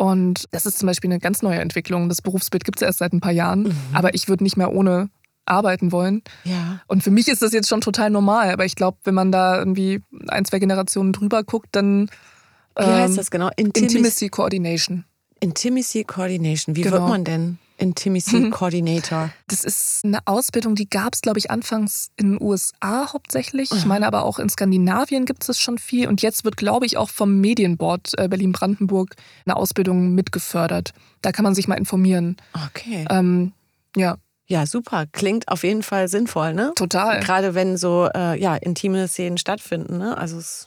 [0.00, 2.08] Und das ist zum Beispiel eine ganz neue Entwicklung.
[2.08, 3.64] Das Berufsbild gibt es erst seit ein paar Jahren.
[3.64, 3.74] Mhm.
[3.92, 5.10] Aber ich würde nicht mehr ohne
[5.44, 6.22] arbeiten wollen.
[6.44, 6.80] Ja.
[6.86, 8.50] Und für mich ist das jetzt schon total normal.
[8.50, 12.08] Aber ich glaube, wenn man da irgendwie ein, zwei Generationen drüber guckt, dann.
[12.78, 13.50] Wie ähm, heißt das genau?
[13.56, 15.04] Intimacy, Intimacy Coordination.
[15.40, 16.76] Intimacy Coordination.
[16.76, 16.96] Wie genau.
[16.96, 17.58] wird man denn?
[17.80, 18.50] Intimacy mhm.
[18.50, 19.30] Coordinator.
[19.48, 23.72] Das ist eine Ausbildung, die gab es, glaube ich, anfangs in den USA hauptsächlich.
[23.72, 26.08] Ich meine aber auch in Skandinavien gibt es schon viel.
[26.08, 29.14] Und jetzt wird, glaube ich, auch vom Medienboard äh, Berlin-Brandenburg
[29.46, 30.92] eine Ausbildung mitgefördert.
[31.22, 32.36] Da kann man sich mal informieren.
[32.66, 33.06] Okay.
[33.10, 33.52] Ähm,
[33.96, 34.16] ja.
[34.46, 35.06] Ja, super.
[35.12, 36.72] Klingt auf jeden Fall sinnvoll, ne?
[36.74, 37.20] Total.
[37.20, 40.18] Gerade wenn so äh, ja, intime Szenen stattfinden, ne?
[40.18, 40.66] Also es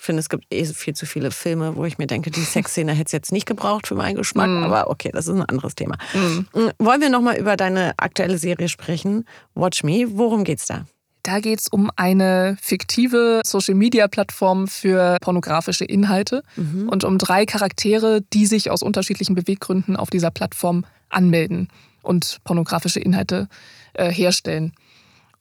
[0.00, 2.92] ich finde, es gibt eh viel zu viele Filme, wo ich mir denke, die Sexszene
[2.92, 4.48] hätte es jetzt nicht gebraucht für meinen Geschmack.
[4.48, 4.64] Mm.
[4.64, 5.98] Aber okay, das ist ein anderes Thema.
[6.14, 6.70] Mm.
[6.78, 9.26] Wollen wir nochmal über deine aktuelle Serie sprechen?
[9.54, 10.06] Watch Me.
[10.08, 10.86] Worum geht's da?
[11.22, 16.88] Da geht es um eine fiktive Social-Media-Plattform für pornografische Inhalte mhm.
[16.88, 21.68] und um drei Charaktere, die sich aus unterschiedlichen Beweggründen auf dieser Plattform anmelden
[22.00, 23.48] und pornografische Inhalte
[23.92, 24.72] äh, herstellen.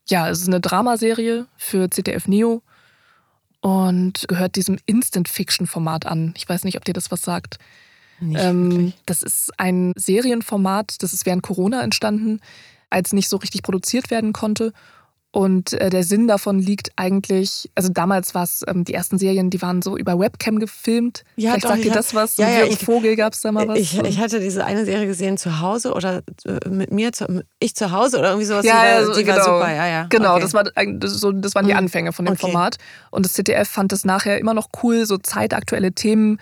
[0.09, 2.61] Ja, es ist eine Dramaserie für ZDF Neo
[3.61, 6.33] und gehört diesem Instant-Fiction-Format an.
[6.37, 7.57] Ich weiß nicht, ob dir das was sagt.
[8.21, 12.41] Ähm, das ist ein Serienformat, das ist während Corona entstanden,
[12.89, 14.73] als nicht so richtig produziert werden konnte
[15.31, 19.51] und äh, der Sinn davon liegt eigentlich, also damals war es, ähm, die ersten Serien,
[19.51, 21.23] die waren so über Webcam gefilmt.
[21.35, 22.37] Ja, Vielleicht doch, sagt dir das was?
[22.37, 23.77] Ja, ja, ich, Vogel gab es da mal was?
[23.77, 27.75] Ich, ich, hatte diese eine Serie gesehen zu Hause oder äh, mit mir, zu, ich
[27.75, 28.65] zu Hause oder irgendwie sowas.
[28.65, 29.37] Ja, die, war, die genau.
[29.37, 30.05] war super, ja, ja.
[30.09, 30.41] Genau, okay.
[30.41, 31.79] das, war, das, so, das waren die mhm.
[31.79, 32.41] Anfänge von dem okay.
[32.41, 32.77] Format.
[33.11, 36.39] Und das ZDF fand es nachher immer noch cool, so zeitaktuelle Themen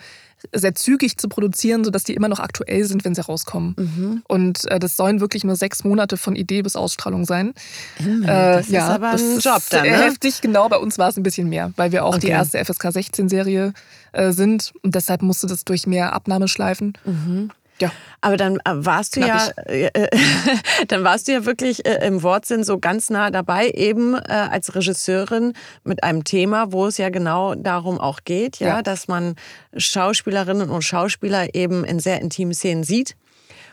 [0.54, 3.74] sehr zügig zu produzieren, sodass die immer noch aktuell sind, wenn sie rauskommen.
[3.76, 4.22] Mhm.
[4.28, 7.54] Und äh, das sollen wirklich nur sechs Monate von Idee bis Ausstrahlung sein.
[7.98, 10.04] Mhm, das äh, ja, ist aber ein Job dann, ne?
[10.04, 10.68] Heftig, genau.
[10.68, 12.26] Bei uns war es ein bisschen mehr, weil wir auch okay.
[12.26, 13.72] die erste FSK 16-Serie
[14.12, 14.72] äh, sind.
[14.82, 16.96] Und deshalb musste das durch mehr Abnahmeschleifen.
[17.04, 17.50] Mhm.
[17.80, 17.90] Ja.
[18.20, 19.54] Aber dann äh, warst du Knappig.
[19.68, 20.08] ja, äh,
[20.88, 24.74] dann warst du ja wirklich äh, im Wortsinn so ganz nah dabei, eben äh, als
[24.74, 25.52] Regisseurin
[25.84, 29.36] mit einem Thema, wo es ja genau darum auch geht, ja, ja, dass man
[29.76, 33.16] Schauspielerinnen und Schauspieler eben in sehr intimen Szenen sieht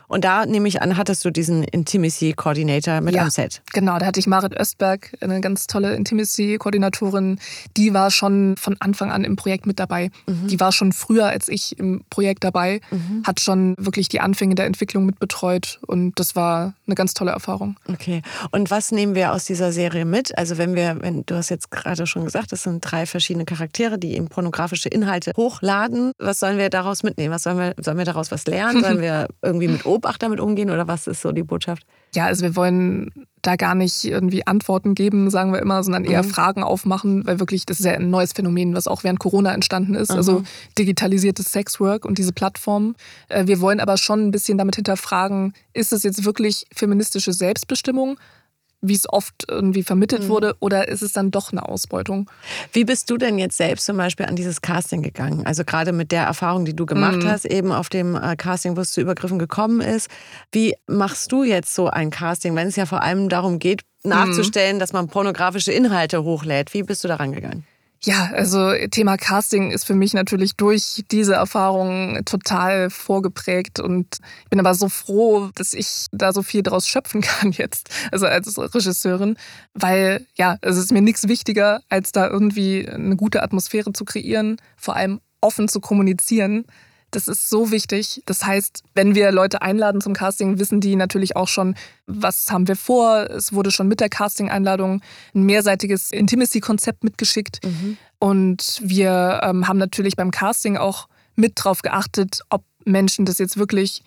[0.07, 3.61] und da nehme ich an, hattest du diesen Intimacy Coordinator mit ja, am Set.
[3.73, 7.39] Genau, da hatte ich Marit Östberg, eine ganz tolle Intimacy Koordinatorin.
[7.77, 10.11] Die war schon von Anfang an im Projekt mit dabei.
[10.27, 10.47] Mhm.
[10.47, 13.23] Die war schon früher als ich im Projekt dabei, mhm.
[13.25, 17.77] hat schon wirklich die Anfänge der Entwicklung mitbetreut und das war eine ganz tolle Erfahrung.
[17.87, 18.21] Okay.
[18.51, 20.37] Und was nehmen wir aus dieser Serie mit?
[20.37, 23.97] Also wenn wir, wenn du hast jetzt gerade schon gesagt, es sind drei verschiedene Charaktere,
[23.97, 26.11] die eben pornografische Inhalte hochladen.
[26.17, 27.33] Was sollen wir daraus mitnehmen?
[27.33, 28.83] Was sollen wir, sollen wir daraus was lernen?
[28.83, 31.85] Sollen wir irgendwie mit Beobachter damit umgehen oder was ist so die Botschaft?
[32.13, 36.23] Ja, also wir wollen da gar nicht irgendwie Antworten geben, sagen wir immer, sondern eher
[36.23, 36.27] mhm.
[36.27, 39.95] Fragen aufmachen, weil wirklich das ist ja ein neues Phänomen, was auch während Corona entstanden
[39.95, 40.37] ist, also mhm.
[40.39, 42.95] also digitalisiertes Sexwork und diese Plattformen.
[43.29, 48.17] Äh, wir wollen aber schon ein bisschen damit hinterfragen, ist es jetzt wirklich feministische Selbstbestimmung
[48.87, 50.27] wie es oft irgendwie vermittelt mhm.
[50.29, 52.29] wurde, oder ist es dann doch eine Ausbeutung?
[52.73, 55.45] Wie bist du denn jetzt selbst zum Beispiel an dieses Casting gegangen?
[55.45, 57.27] Also gerade mit der Erfahrung, die du gemacht mhm.
[57.27, 60.09] hast, eben auf dem äh, Casting, wo es zu Übergriffen gekommen ist.
[60.51, 64.77] Wie machst du jetzt so ein Casting, wenn es ja vor allem darum geht, nachzustellen,
[64.77, 64.79] mhm.
[64.79, 66.73] dass man pornografische Inhalte hochlädt?
[66.73, 67.65] Wie bist du daran gegangen?
[68.03, 74.49] Ja, also Thema Casting ist für mich natürlich durch diese Erfahrung total vorgeprägt und ich
[74.49, 78.57] bin aber so froh, dass ich da so viel draus schöpfen kann jetzt, also als
[78.57, 79.37] Regisseurin,
[79.73, 84.57] weil ja, es ist mir nichts wichtiger, als da irgendwie eine gute Atmosphäre zu kreieren,
[84.77, 86.65] vor allem offen zu kommunizieren
[87.11, 88.21] das ist so wichtig.
[88.25, 91.75] Das heißt, wenn wir Leute einladen zum Casting, wissen die natürlich auch schon,
[92.07, 93.29] was haben wir vor.
[93.29, 95.01] Es wurde schon mit der Casting-Einladung
[95.33, 97.63] ein mehrseitiges Intimacy-Konzept mitgeschickt.
[97.63, 97.97] Mhm.
[98.19, 103.57] Und wir ähm, haben natürlich beim Casting auch mit drauf geachtet, ob Menschen das jetzt
[103.57, 104.03] wirklich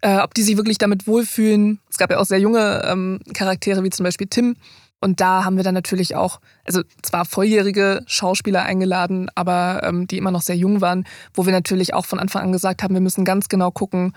[0.00, 1.80] äh, ob die sich wirklich damit wohlfühlen.
[1.90, 4.56] Es gab ja auch sehr junge ähm, Charaktere, wie zum Beispiel Tim,
[5.00, 10.18] und da haben wir dann natürlich auch, also zwar volljährige Schauspieler eingeladen, aber ähm, die
[10.18, 13.00] immer noch sehr jung waren, wo wir natürlich auch von Anfang an gesagt haben, wir
[13.00, 14.14] müssen ganz genau gucken,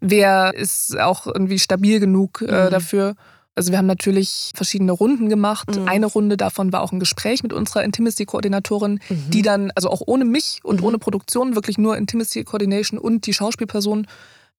[0.00, 2.70] wer ist auch irgendwie stabil genug äh, mhm.
[2.70, 3.14] dafür.
[3.56, 5.76] Also wir haben natürlich verschiedene Runden gemacht.
[5.76, 5.86] Mhm.
[5.86, 9.30] Eine Runde davon war auch ein Gespräch mit unserer Intimacy-Koordinatorin, mhm.
[9.30, 10.86] die dann, also auch ohne mich und mhm.
[10.86, 14.06] ohne Produktion, wirklich nur Intimacy Coordination und die Schauspielperson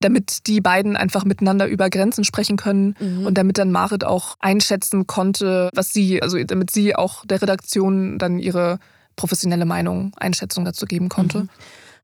[0.06, 3.26] damit die beiden einfach miteinander über Grenzen sprechen können mhm.
[3.26, 8.20] und damit dann Marit auch einschätzen konnte, was sie, also damit sie auch der Redaktion
[8.20, 8.78] dann ihre
[9.16, 11.40] professionelle Meinung, Einschätzung dazu geben konnte.
[11.40, 11.50] Mhm.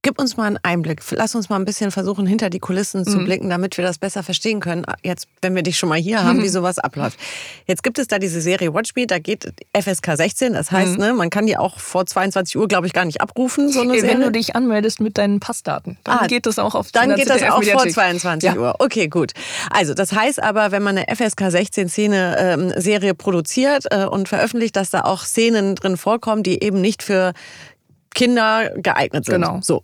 [0.04, 1.02] Gib uns mal einen Einblick.
[1.12, 3.26] Lass uns mal ein bisschen versuchen, hinter die Kulissen zu mhm.
[3.26, 4.84] blicken, damit wir das besser verstehen können.
[5.04, 7.20] Jetzt, wenn wir dich schon mal hier haben, wie sowas abläuft.
[7.68, 10.54] Jetzt gibt es da diese Serie Watch Me, da geht FSK 16.
[10.54, 10.98] Das heißt, mhm.
[10.98, 13.70] ne, man kann die auch vor 22 Uhr, glaube ich, gar nicht abrufen.
[13.70, 14.26] So wenn Serie.
[14.26, 17.44] du dich anmeldest mit deinen Passdaten, dann ah, geht das auch auf Dann geht das
[17.44, 18.56] auch vor 22 ja.
[18.56, 18.76] Uhr.
[18.80, 19.34] Okay, gut.
[19.70, 24.30] Also, das heißt aber, wenn man eine FSK 16 Szene ähm, Serie produziert äh, und
[24.30, 27.34] veröffentlicht, dass da auch Szenen drin vorkommen, die eben nicht für
[28.14, 29.36] Kinder geeignet sind.
[29.36, 29.60] Genau.
[29.62, 29.84] So.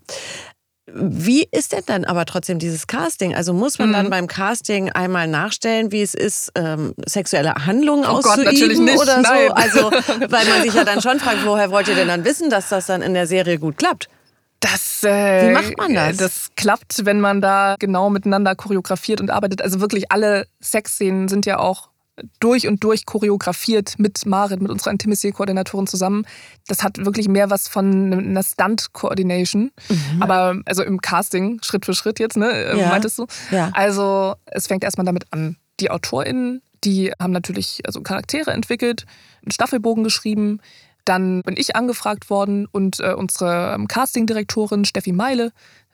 [0.90, 3.36] Wie ist denn dann aber trotzdem dieses Casting?
[3.36, 3.94] Also muss man mhm.
[3.94, 8.80] dann beim Casting einmal nachstellen, wie es ist, ähm, sexuelle Handlungen oh auszuüben Gott, natürlich
[8.80, 8.98] nicht.
[8.98, 9.48] oder Nein.
[9.48, 9.54] so?
[9.54, 9.92] Also,
[10.30, 12.86] weil man sich ja dann schon fragt, woher wollt ihr denn dann wissen, dass das
[12.86, 14.08] dann in der Serie gut klappt?
[14.62, 16.18] Das, äh, Wie macht man das?
[16.18, 19.62] Das klappt, wenn man da genau miteinander choreografiert und arbeitet.
[19.62, 21.90] Also wirklich alle Sexszenen sind ja auch
[22.39, 26.25] durch und durch choreografiert mit Marit, mit unserer Intimacy-Koordinatorin zusammen.
[26.67, 29.71] Das hat wirklich mehr was von einer Stunt-Coordination.
[29.89, 30.21] Mhm.
[30.21, 32.51] Aber also im Casting, Schritt für Schritt jetzt, ne?
[32.51, 32.89] Äh, ja.
[32.89, 33.27] Meintest du?
[33.51, 33.69] Ja.
[33.73, 35.58] Also es fängt erstmal damit an.
[35.80, 39.06] Die AutorInnen, die haben natürlich also Charaktere entwickelt,
[39.43, 40.60] einen Staffelbogen geschrieben.
[41.06, 45.51] Dann bin ich angefragt worden und äh, unsere ähm, Castingdirektorin Steffi Meile,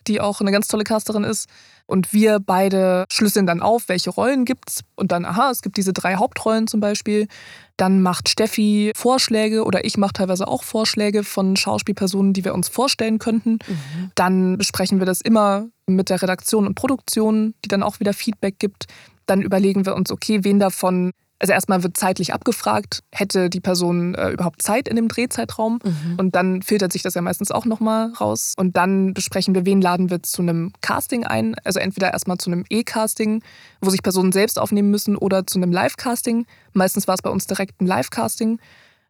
[0.08, 1.50] die auch eine ganz tolle Casterin ist,
[1.86, 4.82] und wir beide schlüsseln dann auf, welche Rollen gibt's.
[4.96, 7.28] Und dann, aha, es gibt diese drei Hauptrollen zum Beispiel.
[7.78, 12.70] Dann macht Steffi Vorschläge oder ich mache teilweise auch Vorschläge von Schauspielpersonen, die wir uns
[12.70, 13.60] vorstellen könnten.
[13.68, 14.12] Mhm.
[14.16, 18.60] Dann besprechen wir das immer mit der Redaktion und Produktion, die dann auch wieder Feedback
[18.60, 18.86] gibt.
[19.26, 21.12] Dann überlegen wir uns, okay, wen davon
[21.44, 26.16] also erstmal wird zeitlich abgefragt, hätte die Person äh, überhaupt Zeit in dem Drehzeitraum mhm.
[26.18, 29.82] und dann filtert sich das ja meistens auch nochmal raus und dann besprechen wir, wen
[29.82, 33.44] laden wir zu einem Casting ein, also entweder erstmal zu einem E-Casting,
[33.82, 36.46] wo sich Personen selbst aufnehmen müssen oder zu einem Live-Casting.
[36.72, 38.62] Meistens war es bei uns direkt ein Live-Casting.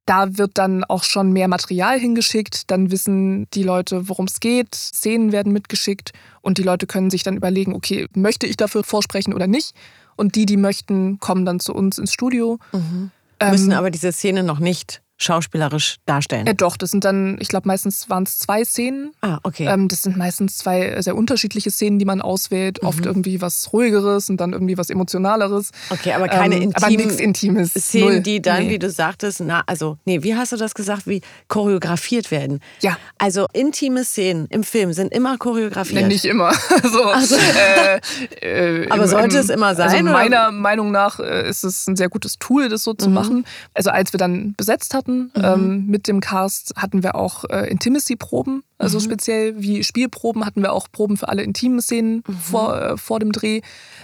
[0.07, 4.73] Da wird dann auch schon mehr Material hingeschickt, dann wissen die Leute, worum es geht,
[4.73, 9.35] Szenen werden mitgeschickt und die Leute können sich dann überlegen, okay, möchte ich dafür vorsprechen
[9.35, 9.75] oder nicht?
[10.15, 12.59] Und die, die möchten, kommen dann zu uns ins Studio.
[12.71, 13.11] Mhm.
[13.39, 16.45] Ähm, Müssen aber diese Szene noch nicht schauspielerisch darstellen?
[16.45, 19.11] Ja, doch, das sind dann, ich glaube, meistens waren es zwei Szenen.
[19.21, 19.67] Ah, okay.
[19.67, 22.81] Ähm, das sind meistens zwei sehr unterschiedliche Szenen, die man auswählt.
[22.81, 22.87] Mhm.
[22.87, 25.71] Oft irgendwie was Ruhigeres und dann irgendwie was Emotionaleres.
[25.89, 27.73] Okay, aber keine ähm, intimen, aber nichts Intimes.
[27.73, 28.19] Szenen, Null.
[28.21, 28.71] die dann, nee.
[28.71, 32.59] wie du sagtest, na, also, nee, wie hast du das gesagt, wie choreografiert werden?
[32.81, 32.97] Ja.
[33.17, 36.01] Also intime Szenen im Film sind immer choreografiert.
[36.01, 36.53] Nee, nicht immer.
[36.83, 37.99] so, also, äh,
[38.83, 39.89] äh, aber im, sollte im, es immer sein?
[39.89, 43.13] Also meiner Meinung nach äh, ist es ein sehr gutes Tool, das so zu mhm.
[43.13, 43.45] machen.
[43.73, 45.31] Also als wir dann besetzt hatten mhm.
[45.43, 48.63] ähm, mit dem Cast, hatten wir auch äh, Intimacy-Proben.
[48.77, 49.03] Also mhm.
[49.03, 52.33] speziell wie Spielproben hatten wir auch Proben für alle intimen Szenen mhm.
[52.33, 53.61] vor, äh, vor dem Dreh.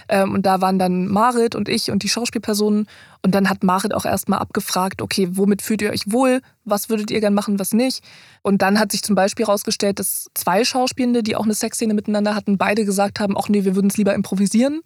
[0.08, 2.86] Ähm, und da waren dann Marit und ich und die Schauspielpersonen.
[3.22, 6.40] Und dann hat Marit auch erstmal abgefragt, okay, womit fühlt ihr euch wohl?
[6.64, 8.02] Was würdet ihr gern machen, was nicht?
[8.42, 12.34] Und dann hat sich zum Beispiel herausgestellt, dass zwei Schauspielende, die auch eine Sexszene miteinander
[12.34, 14.80] hatten, beide gesagt haben, ach nee, wir würden es lieber improvisieren.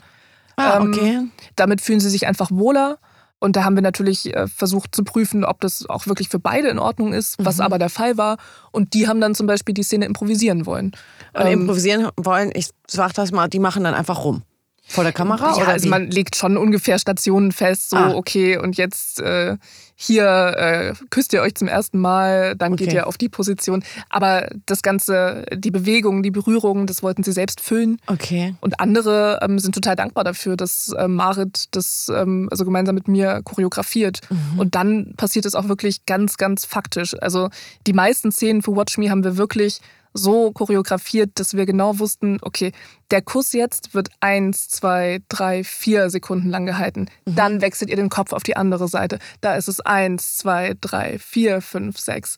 [0.56, 1.14] Ah, ähm, okay.
[1.14, 2.98] Ähm, damit fühlen sie sich einfach wohler.
[3.44, 6.68] Und da haben wir natürlich äh, versucht zu prüfen, ob das auch wirklich für beide
[6.68, 7.64] in Ordnung ist, was mhm.
[7.64, 8.38] aber der Fall war.
[8.72, 10.92] Und die haben dann zum Beispiel die Szene improvisieren wollen.
[11.35, 14.44] Und ähm, improvisieren wollen, ich sag das mal, die machen dann einfach rum.
[14.87, 15.57] Vor der Kamera?
[15.57, 18.14] Ja, oder also man legt schon ungefähr Stationen fest, so ah.
[18.14, 19.57] okay, und jetzt äh,
[19.97, 22.85] hier äh, küsst ihr euch zum ersten Mal, dann okay.
[22.85, 23.83] geht ihr auf die Position.
[24.11, 27.99] Aber das Ganze, die Bewegungen, die Berührungen, das wollten sie selbst füllen.
[28.07, 28.55] Okay.
[28.61, 33.09] Und andere ähm, sind total dankbar dafür, dass äh, Marit das ähm, also gemeinsam mit
[33.09, 34.20] mir choreografiert.
[34.29, 34.59] Mhm.
[34.59, 37.14] Und dann passiert es auch wirklich ganz, ganz faktisch.
[37.20, 37.49] Also
[37.87, 39.81] die meisten Szenen für Watch Me haben wir wirklich
[40.14, 42.72] so choreografiert, dass wir genau wussten, okay,
[43.11, 47.09] der Kuss jetzt wird eins, zwei, drei, vier Sekunden lang gehalten.
[47.27, 47.35] Mhm.
[47.35, 49.18] Dann wechselt ihr den Kopf auf die andere Seite.
[49.40, 52.37] Da ist es eins, zwei, drei, vier, fünf, sechs.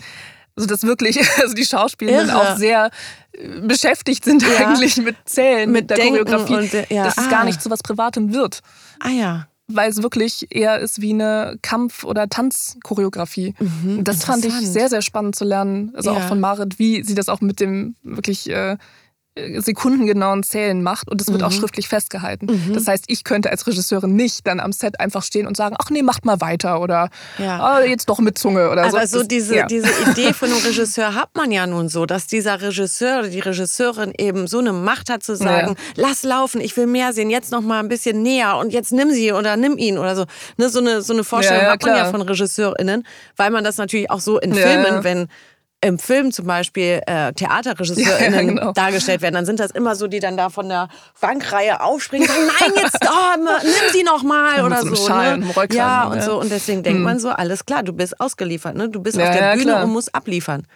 [0.56, 2.90] Also das wirklich, also die Schauspieler auch sehr
[3.32, 4.66] äh, beschäftigt sind ja.
[4.66, 7.04] eigentlich mit Zählen, mit, mit der Choreografie, und, ja.
[7.04, 7.22] dass ah.
[7.22, 8.60] es gar nicht zu was Privatem wird.
[9.00, 13.54] Ah ja weil es wirklich eher ist wie eine Kampf- oder Tanzchoreografie.
[13.58, 15.92] Mhm, das fand ich sehr, sehr spannend zu lernen.
[15.94, 16.18] Also ja.
[16.18, 18.76] auch von Marit, wie sie das auch mit dem wirklich äh,
[19.58, 21.46] sekundengenauen Zählen macht und es wird mhm.
[21.46, 22.46] auch schriftlich festgehalten.
[22.46, 22.72] Mhm.
[22.72, 25.90] Das heißt, ich könnte als Regisseurin nicht dann am Set einfach stehen und sagen, ach
[25.90, 27.78] nee, macht mal weiter oder ja.
[27.78, 28.96] oh, jetzt doch mit Zunge oder so.
[28.96, 29.66] Aber so diese, ja.
[29.66, 33.40] diese Idee von einem Regisseur hat man ja nun so, dass dieser Regisseur oder die
[33.40, 36.04] Regisseurin eben so eine Macht hat zu sagen, ja.
[36.08, 39.10] lass laufen, ich will mehr sehen, jetzt noch mal ein bisschen näher und jetzt nimm
[39.10, 40.24] sie oder nimm ihn oder so.
[40.56, 44.10] Ne, so, eine, so eine Vorstellung hat man ja von RegisseurInnen, weil man das natürlich
[44.10, 45.28] auch so in Filmen, wenn
[45.82, 48.72] im Film zum Beispiel äh, Theaterregisseurinnen ja, genau.
[48.72, 50.88] dargestellt werden, dann sind das immer so, die dann da von der
[51.20, 54.96] Bankreihe aufspringen und sagen, nein, jetzt oh, nimm sie noch mal oder so.
[54.96, 55.48] Schal, ne?
[55.48, 56.40] Rückhand, ja, und so.
[56.40, 57.04] Und deswegen denkt hm.
[57.04, 58.88] man so, alles klar, du bist ausgeliefert, ne?
[58.88, 59.84] Du bist ja, auf der Bühne klar.
[59.84, 60.66] und musst abliefern.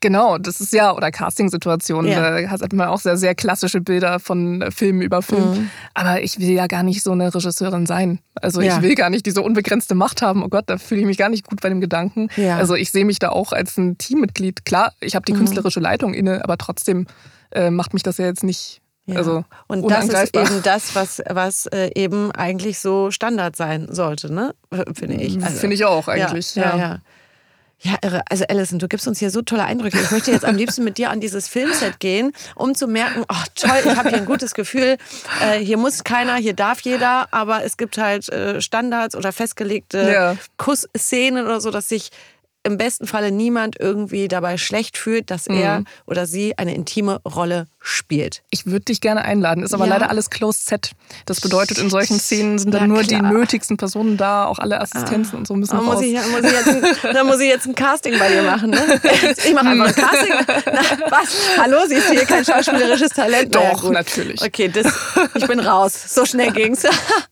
[0.00, 2.40] Genau, das ist ja, oder Castingsituationen, ja.
[2.40, 5.50] da hat man auch sehr, sehr klassische Bilder von Film über Film.
[5.50, 5.70] Mhm.
[5.92, 8.18] Aber ich will ja gar nicht so eine Regisseurin sein.
[8.34, 8.76] Also ja.
[8.76, 10.42] ich will gar nicht diese unbegrenzte Macht haben.
[10.42, 12.28] Oh Gott, da fühle ich mich gar nicht gut bei dem Gedanken.
[12.36, 12.56] Ja.
[12.56, 14.64] Also ich sehe mich da auch als ein Teammitglied.
[14.64, 15.38] Klar, ich habe die mhm.
[15.38, 17.06] künstlerische Leitung inne, aber trotzdem
[17.50, 19.16] äh, macht mich das ja jetzt nicht ja.
[19.16, 24.32] Also und das ist eben das, was, was äh, eben eigentlich so Standard sein sollte,
[24.32, 24.54] ne?
[24.94, 25.42] Finde ich.
[25.42, 26.54] Also, Finde ich auch eigentlich.
[26.54, 26.78] Ja, ja.
[26.78, 26.98] ja.
[27.82, 28.22] Ja, irre.
[28.28, 29.98] Also Alison, du gibst uns hier so tolle Eindrücke.
[30.00, 33.44] Ich möchte jetzt am liebsten mit dir an dieses Filmset gehen, um zu merken, oh
[33.54, 34.98] toll, ich habe hier ein gutes Gefühl.
[35.40, 40.12] Äh, hier muss keiner, hier darf jeder, aber es gibt halt äh, Standards oder festgelegte
[40.12, 40.36] ja.
[40.58, 42.10] Kussszenen oder so, dass sich
[42.62, 45.56] im besten Falle niemand irgendwie dabei schlecht fühlt, dass mhm.
[45.56, 48.42] er oder sie eine intime Rolle spielt.
[48.50, 49.94] Ich würde dich gerne einladen, ist aber ja.
[49.94, 50.92] leider alles Closed Set.
[51.24, 53.22] Das bedeutet, in solchen Szenen sind dann ja, nur klar.
[53.22, 55.38] die nötigsten Personen da, auch alle Assistenzen ah.
[55.38, 57.74] und so müssen da muss, ich, muss ich jetzt ein, Da muss ich jetzt ein
[57.74, 58.70] Casting bei dir machen.
[58.70, 59.00] Ne?
[59.44, 60.34] Ich mache einfach ein Casting.
[60.66, 61.28] Na, was?
[61.58, 63.54] Hallo, siehst du hier kein schauspielerisches Talent?
[63.54, 64.42] Doch, ja, natürlich.
[64.42, 64.86] Okay, das,
[65.34, 65.94] ich bin raus.
[66.14, 66.82] So schnell ging's.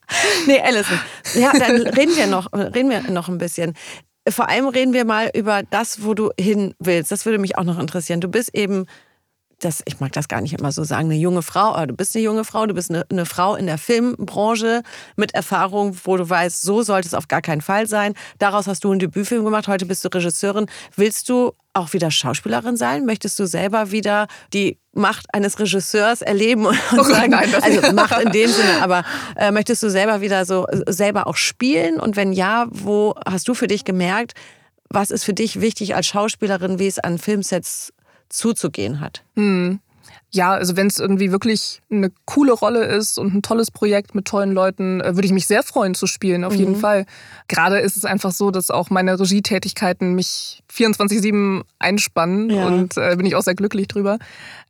[0.46, 0.98] nee, Alison.
[1.34, 3.74] Ja, dann reden wir noch, reden wir noch ein bisschen
[4.30, 7.10] vor allem reden wir mal über das, wo du hin willst.
[7.12, 8.20] Das würde mich auch noch interessieren.
[8.20, 8.86] Du bist eben,
[9.60, 12.24] das, ich mag das gar nicht immer so sagen, eine junge Frau, du bist eine
[12.24, 14.82] junge Frau, du bist eine, eine Frau in der Filmbranche
[15.16, 18.14] mit Erfahrung, wo du weißt, so sollte es auf gar keinen Fall sein.
[18.38, 20.66] Daraus hast du einen Debütfilm gemacht, heute bist du Regisseurin.
[20.94, 23.04] Willst du auch wieder Schauspielerin sein?
[23.04, 28.20] Möchtest du selber wieder die Macht eines Regisseurs erleben und oh sagen, nein, also Macht
[28.20, 29.04] in dem Sinne, aber
[29.36, 32.00] äh, möchtest du selber wieder so selber auch spielen?
[32.00, 34.34] Und wenn ja, wo hast du für dich gemerkt,
[34.90, 37.92] was ist für dich wichtig als Schauspielerin, wie es an Filmsets
[38.28, 39.22] zuzugehen hat?
[39.36, 39.80] Hm
[40.30, 44.26] ja, also wenn es irgendwie wirklich eine coole Rolle ist und ein tolles Projekt mit
[44.26, 46.58] tollen Leuten, äh, würde ich mich sehr freuen zu spielen, auf mhm.
[46.58, 47.06] jeden Fall.
[47.48, 52.66] Gerade ist es einfach so, dass auch meine Regietätigkeiten mich 24-7 einspannen ja.
[52.66, 54.18] und äh, bin ich auch sehr glücklich drüber.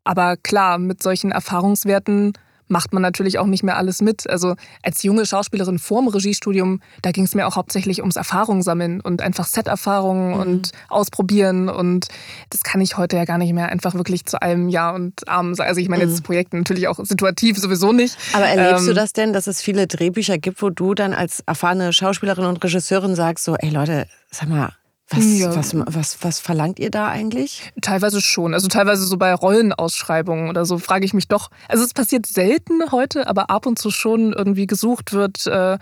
[0.05, 2.35] Aber klar, mit solchen Erfahrungswerten
[2.69, 4.29] macht man natürlich auch nicht mehr alles mit.
[4.29, 9.01] Also als junge Schauspielerin vorm Regiestudium, da ging es mir auch hauptsächlich ums Erfahrung sammeln
[9.01, 10.41] und einfach Set-Erfahrungen mhm.
[10.41, 11.69] und ausprobieren.
[11.69, 12.09] Und
[12.51, 15.55] das kann ich heute ja gar nicht mehr einfach wirklich zu allem Ja und Arm
[15.55, 15.69] sagen.
[15.69, 16.25] Also ich meine jetzt mhm.
[16.25, 18.17] Projekte natürlich auch situativ sowieso nicht.
[18.33, 21.41] Aber erlebst ähm, du das denn, dass es viele Drehbücher gibt, wo du dann als
[21.47, 24.73] erfahrene Schauspielerin und Regisseurin sagst, so, ey Leute, sag mal,
[25.11, 25.57] was, ja.
[25.57, 27.73] was, was, was verlangt ihr da eigentlich?
[27.81, 28.53] Teilweise schon.
[28.53, 31.51] Also teilweise so bei Rollenausschreibungen oder so frage ich mich doch.
[31.67, 35.47] Also es passiert selten heute, aber ab und zu schon irgendwie gesucht wird.
[35.47, 35.79] Äh,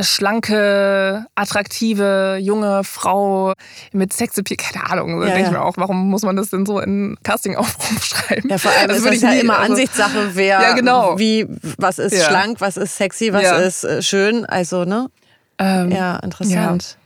[0.00, 3.54] schlanke, attraktive, junge Frau
[3.92, 5.20] mit Sexappeal, keine Ahnung.
[5.20, 5.46] Da ja, denke ja.
[5.46, 8.48] ich mir auch, warum muss man das denn so in Casting-Aufruf schreiben?
[8.48, 11.18] Ja, vor allem das ist das ja immer also, Ansichtssache, wer, ja, genau.
[11.18, 11.46] wie,
[11.78, 15.08] was ist schlank, was ist sexy, was ist äh, schön, also, ne?
[15.58, 16.98] Ähm, ja, interessant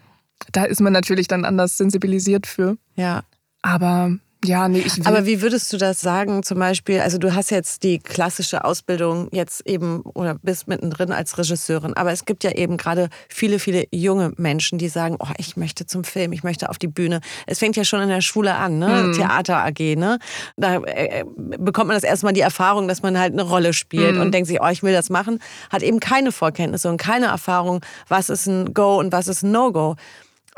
[0.53, 2.77] da ist man natürlich dann anders sensibilisiert für.
[2.97, 3.23] Ja.
[3.63, 4.13] Aber
[4.43, 5.07] ja, nee, ich will.
[5.07, 7.01] Aber wie würdest du das sagen, zum Beispiel?
[7.01, 11.93] Also, du hast jetzt die klassische Ausbildung jetzt eben oder bist mittendrin als Regisseurin.
[11.95, 15.85] Aber es gibt ja eben gerade viele, viele junge Menschen, die sagen: Oh, ich möchte
[15.85, 17.21] zum Film, ich möchte auf die Bühne.
[17.47, 18.89] Es fängt ja schon in der Schule an, ne?
[19.09, 19.13] Mhm.
[19.13, 20.19] Theater AG, ne?
[20.57, 21.25] Da äh,
[21.59, 24.23] bekommt man das erstmal die Erfahrung, dass man halt eine Rolle spielt mhm.
[24.23, 25.39] und denkt sich: Oh, ich will das machen.
[25.69, 29.51] Hat eben keine Vorkenntnisse und keine Erfahrung, was ist ein Go und was ist ein
[29.51, 29.97] No-Go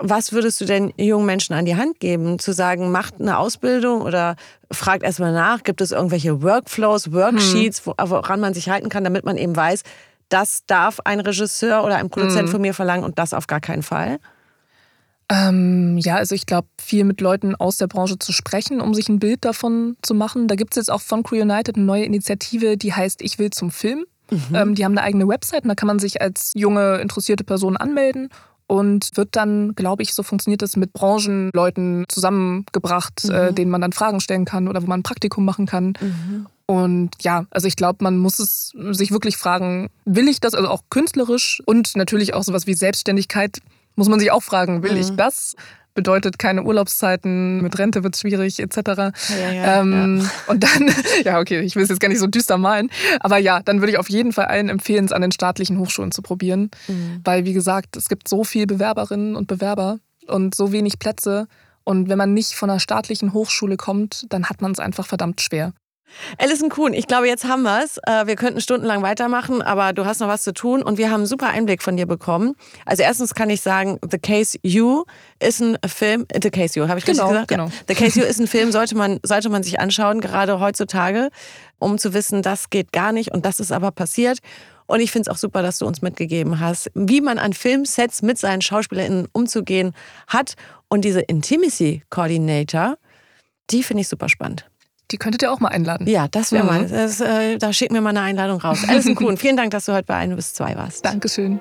[0.02, 2.38] was würdest du denn jungen Menschen an die Hand geben?
[2.38, 4.36] Zu sagen, macht eine Ausbildung oder
[4.70, 7.94] fragt erstmal nach, gibt es irgendwelche Workflows, Worksheets, hm.
[8.06, 9.82] woran man sich halten kann, damit man eben weiß,
[10.28, 12.48] das darf ein Regisseur oder ein Produzent hm.
[12.48, 14.18] von mir verlangen und das auf gar keinen Fall?
[15.28, 19.08] Ähm, ja, also ich glaube, viel mit Leuten aus der Branche zu sprechen, um sich
[19.08, 20.48] ein Bild davon zu machen.
[20.48, 23.50] Da gibt es jetzt auch von Crew United eine neue Initiative, die heißt Ich will
[23.50, 24.04] zum Film.
[24.30, 24.54] Mhm.
[24.54, 27.76] Ähm, die haben eine eigene Website und da kann man sich als junge, interessierte Person
[27.76, 28.30] anmelden
[28.72, 33.34] und wird dann, glaube ich, so funktioniert es, mit Branchenleuten zusammengebracht, äh, mhm.
[33.34, 35.92] äh, denen man dann Fragen stellen kann oder wo man ein Praktikum machen kann.
[36.00, 36.46] Mhm.
[36.64, 40.70] Und ja, also ich glaube, man muss es sich wirklich fragen, will ich das, also
[40.70, 43.58] auch künstlerisch und natürlich auch sowas wie Selbstständigkeit,
[43.94, 45.00] muss man sich auch fragen, will mhm.
[45.00, 45.54] ich das?
[45.94, 48.76] Bedeutet keine Urlaubszeiten, mit Rente wird es schwierig, etc.
[48.76, 49.12] Ja,
[49.52, 50.30] ja, ähm, ja.
[50.52, 50.90] Und dann,
[51.24, 52.90] ja, okay, ich will es jetzt gar nicht so düster malen,
[53.20, 56.12] aber ja, dann würde ich auf jeden Fall allen empfehlen, es an den staatlichen Hochschulen
[56.12, 57.20] zu probieren, mhm.
[57.24, 61.46] weil, wie gesagt, es gibt so viele Bewerberinnen und Bewerber und so wenig Plätze.
[61.84, 65.40] Und wenn man nicht von einer staatlichen Hochschule kommt, dann hat man es einfach verdammt
[65.40, 65.72] schwer.
[66.38, 67.98] Alison Kuhn, ich glaube, jetzt haben wir es.
[68.06, 71.20] Äh, wir könnten stundenlang weitermachen, aber du hast noch was zu tun und wir haben
[71.20, 72.54] einen super Einblick von dir bekommen.
[72.86, 75.04] Also erstens kann ich sagen, The Case You
[75.40, 77.48] ist ein Film, The Case You, habe ich genau, gesagt?
[77.48, 77.68] Genau.
[77.88, 81.30] The Case You ist ein Film, sollte man, sollte man sich anschauen, gerade heutzutage,
[81.78, 84.38] um zu wissen, das geht gar nicht und das ist aber passiert.
[84.86, 88.22] Und ich finde es auch super, dass du uns mitgegeben hast, wie man an Filmsets
[88.22, 89.94] mit seinen SchauspielerInnen umzugehen
[90.26, 90.54] hat.
[90.88, 92.98] Und diese Intimacy Coordinator,
[93.70, 94.66] die finde ich super spannend.
[95.12, 96.08] Die könntet ihr auch mal einladen.
[96.08, 96.68] Ja, das wäre mhm.
[96.68, 96.86] mal.
[96.86, 98.78] Das, äh, da schickt mir mal eine Einladung raus.
[98.88, 101.04] Alison Kuhn, vielen Dank, dass du heute bei 1 bis 2 warst.
[101.04, 101.60] Dankeschön.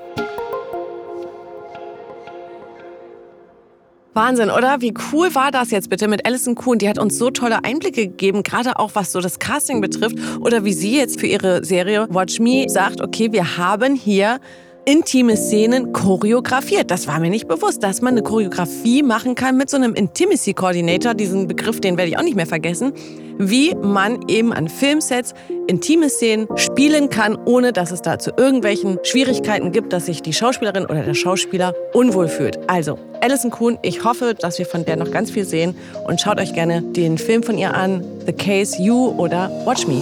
[4.13, 4.81] Wahnsinn, oder?
[4.81, 6.77] Wie cool war das jetzt bitte mit Alison Kuhn?
[6.77, 10.17] Die hat uns so tolle Einblicke gegeben, gerade auch was so das Casting betrifft.
[10.39, 14.39] Oder wie sie jetzt für ihre Serie Watch Me sagt, okay, wir haben hier
[14.85, 16.89] intime Szenen choreografiert.
[16.89, 20.53] Das war mir nicht bewusst, dass man eine Choreografie machen kann mit so einem Intimacy
[20.53, 21.13] Coordinator.
[21.13, 22.93] Diesen Begriff, den werde ich auch nicht mehr vergessen.
[23.37, 25.33] Wie man eben an Filmsets
[25.67, 30.33] intime Szenen spielen kann, ohne dass es da zu irgendwelchen Schwierigkeiten gibt, dass sich die
[30.33, 32.59] Schauspielerin oder der Schauspieler unwohl fühlt.
[32.69, 35.75] Also, Alison Kuhn, ich hoffe, dass wir von der noch ganz viel sehen
[36.07, 40.01] und schaut euch gerne den Film von ihr an, The Case You oder Watch Me.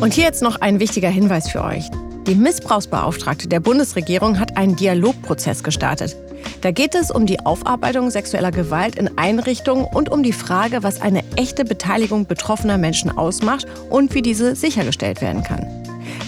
[0.00, 1.90] Und hier jetzt noch ein wichtiger Hinweis für euch.
[2.26, 6.16] Die Missbrauchsbeauftragte der Bundesregierung hat einen Dialogprozess gestartet.
[6.60, 11.00] Da geht es um die Aufarbeitung sexueller Gewalt in Einrichtungen und um die Frage, was
[11.00, 15.68] eine echte Beteiligung betroffener Menschen ausmacht und wie diese sichergestellt werden kann.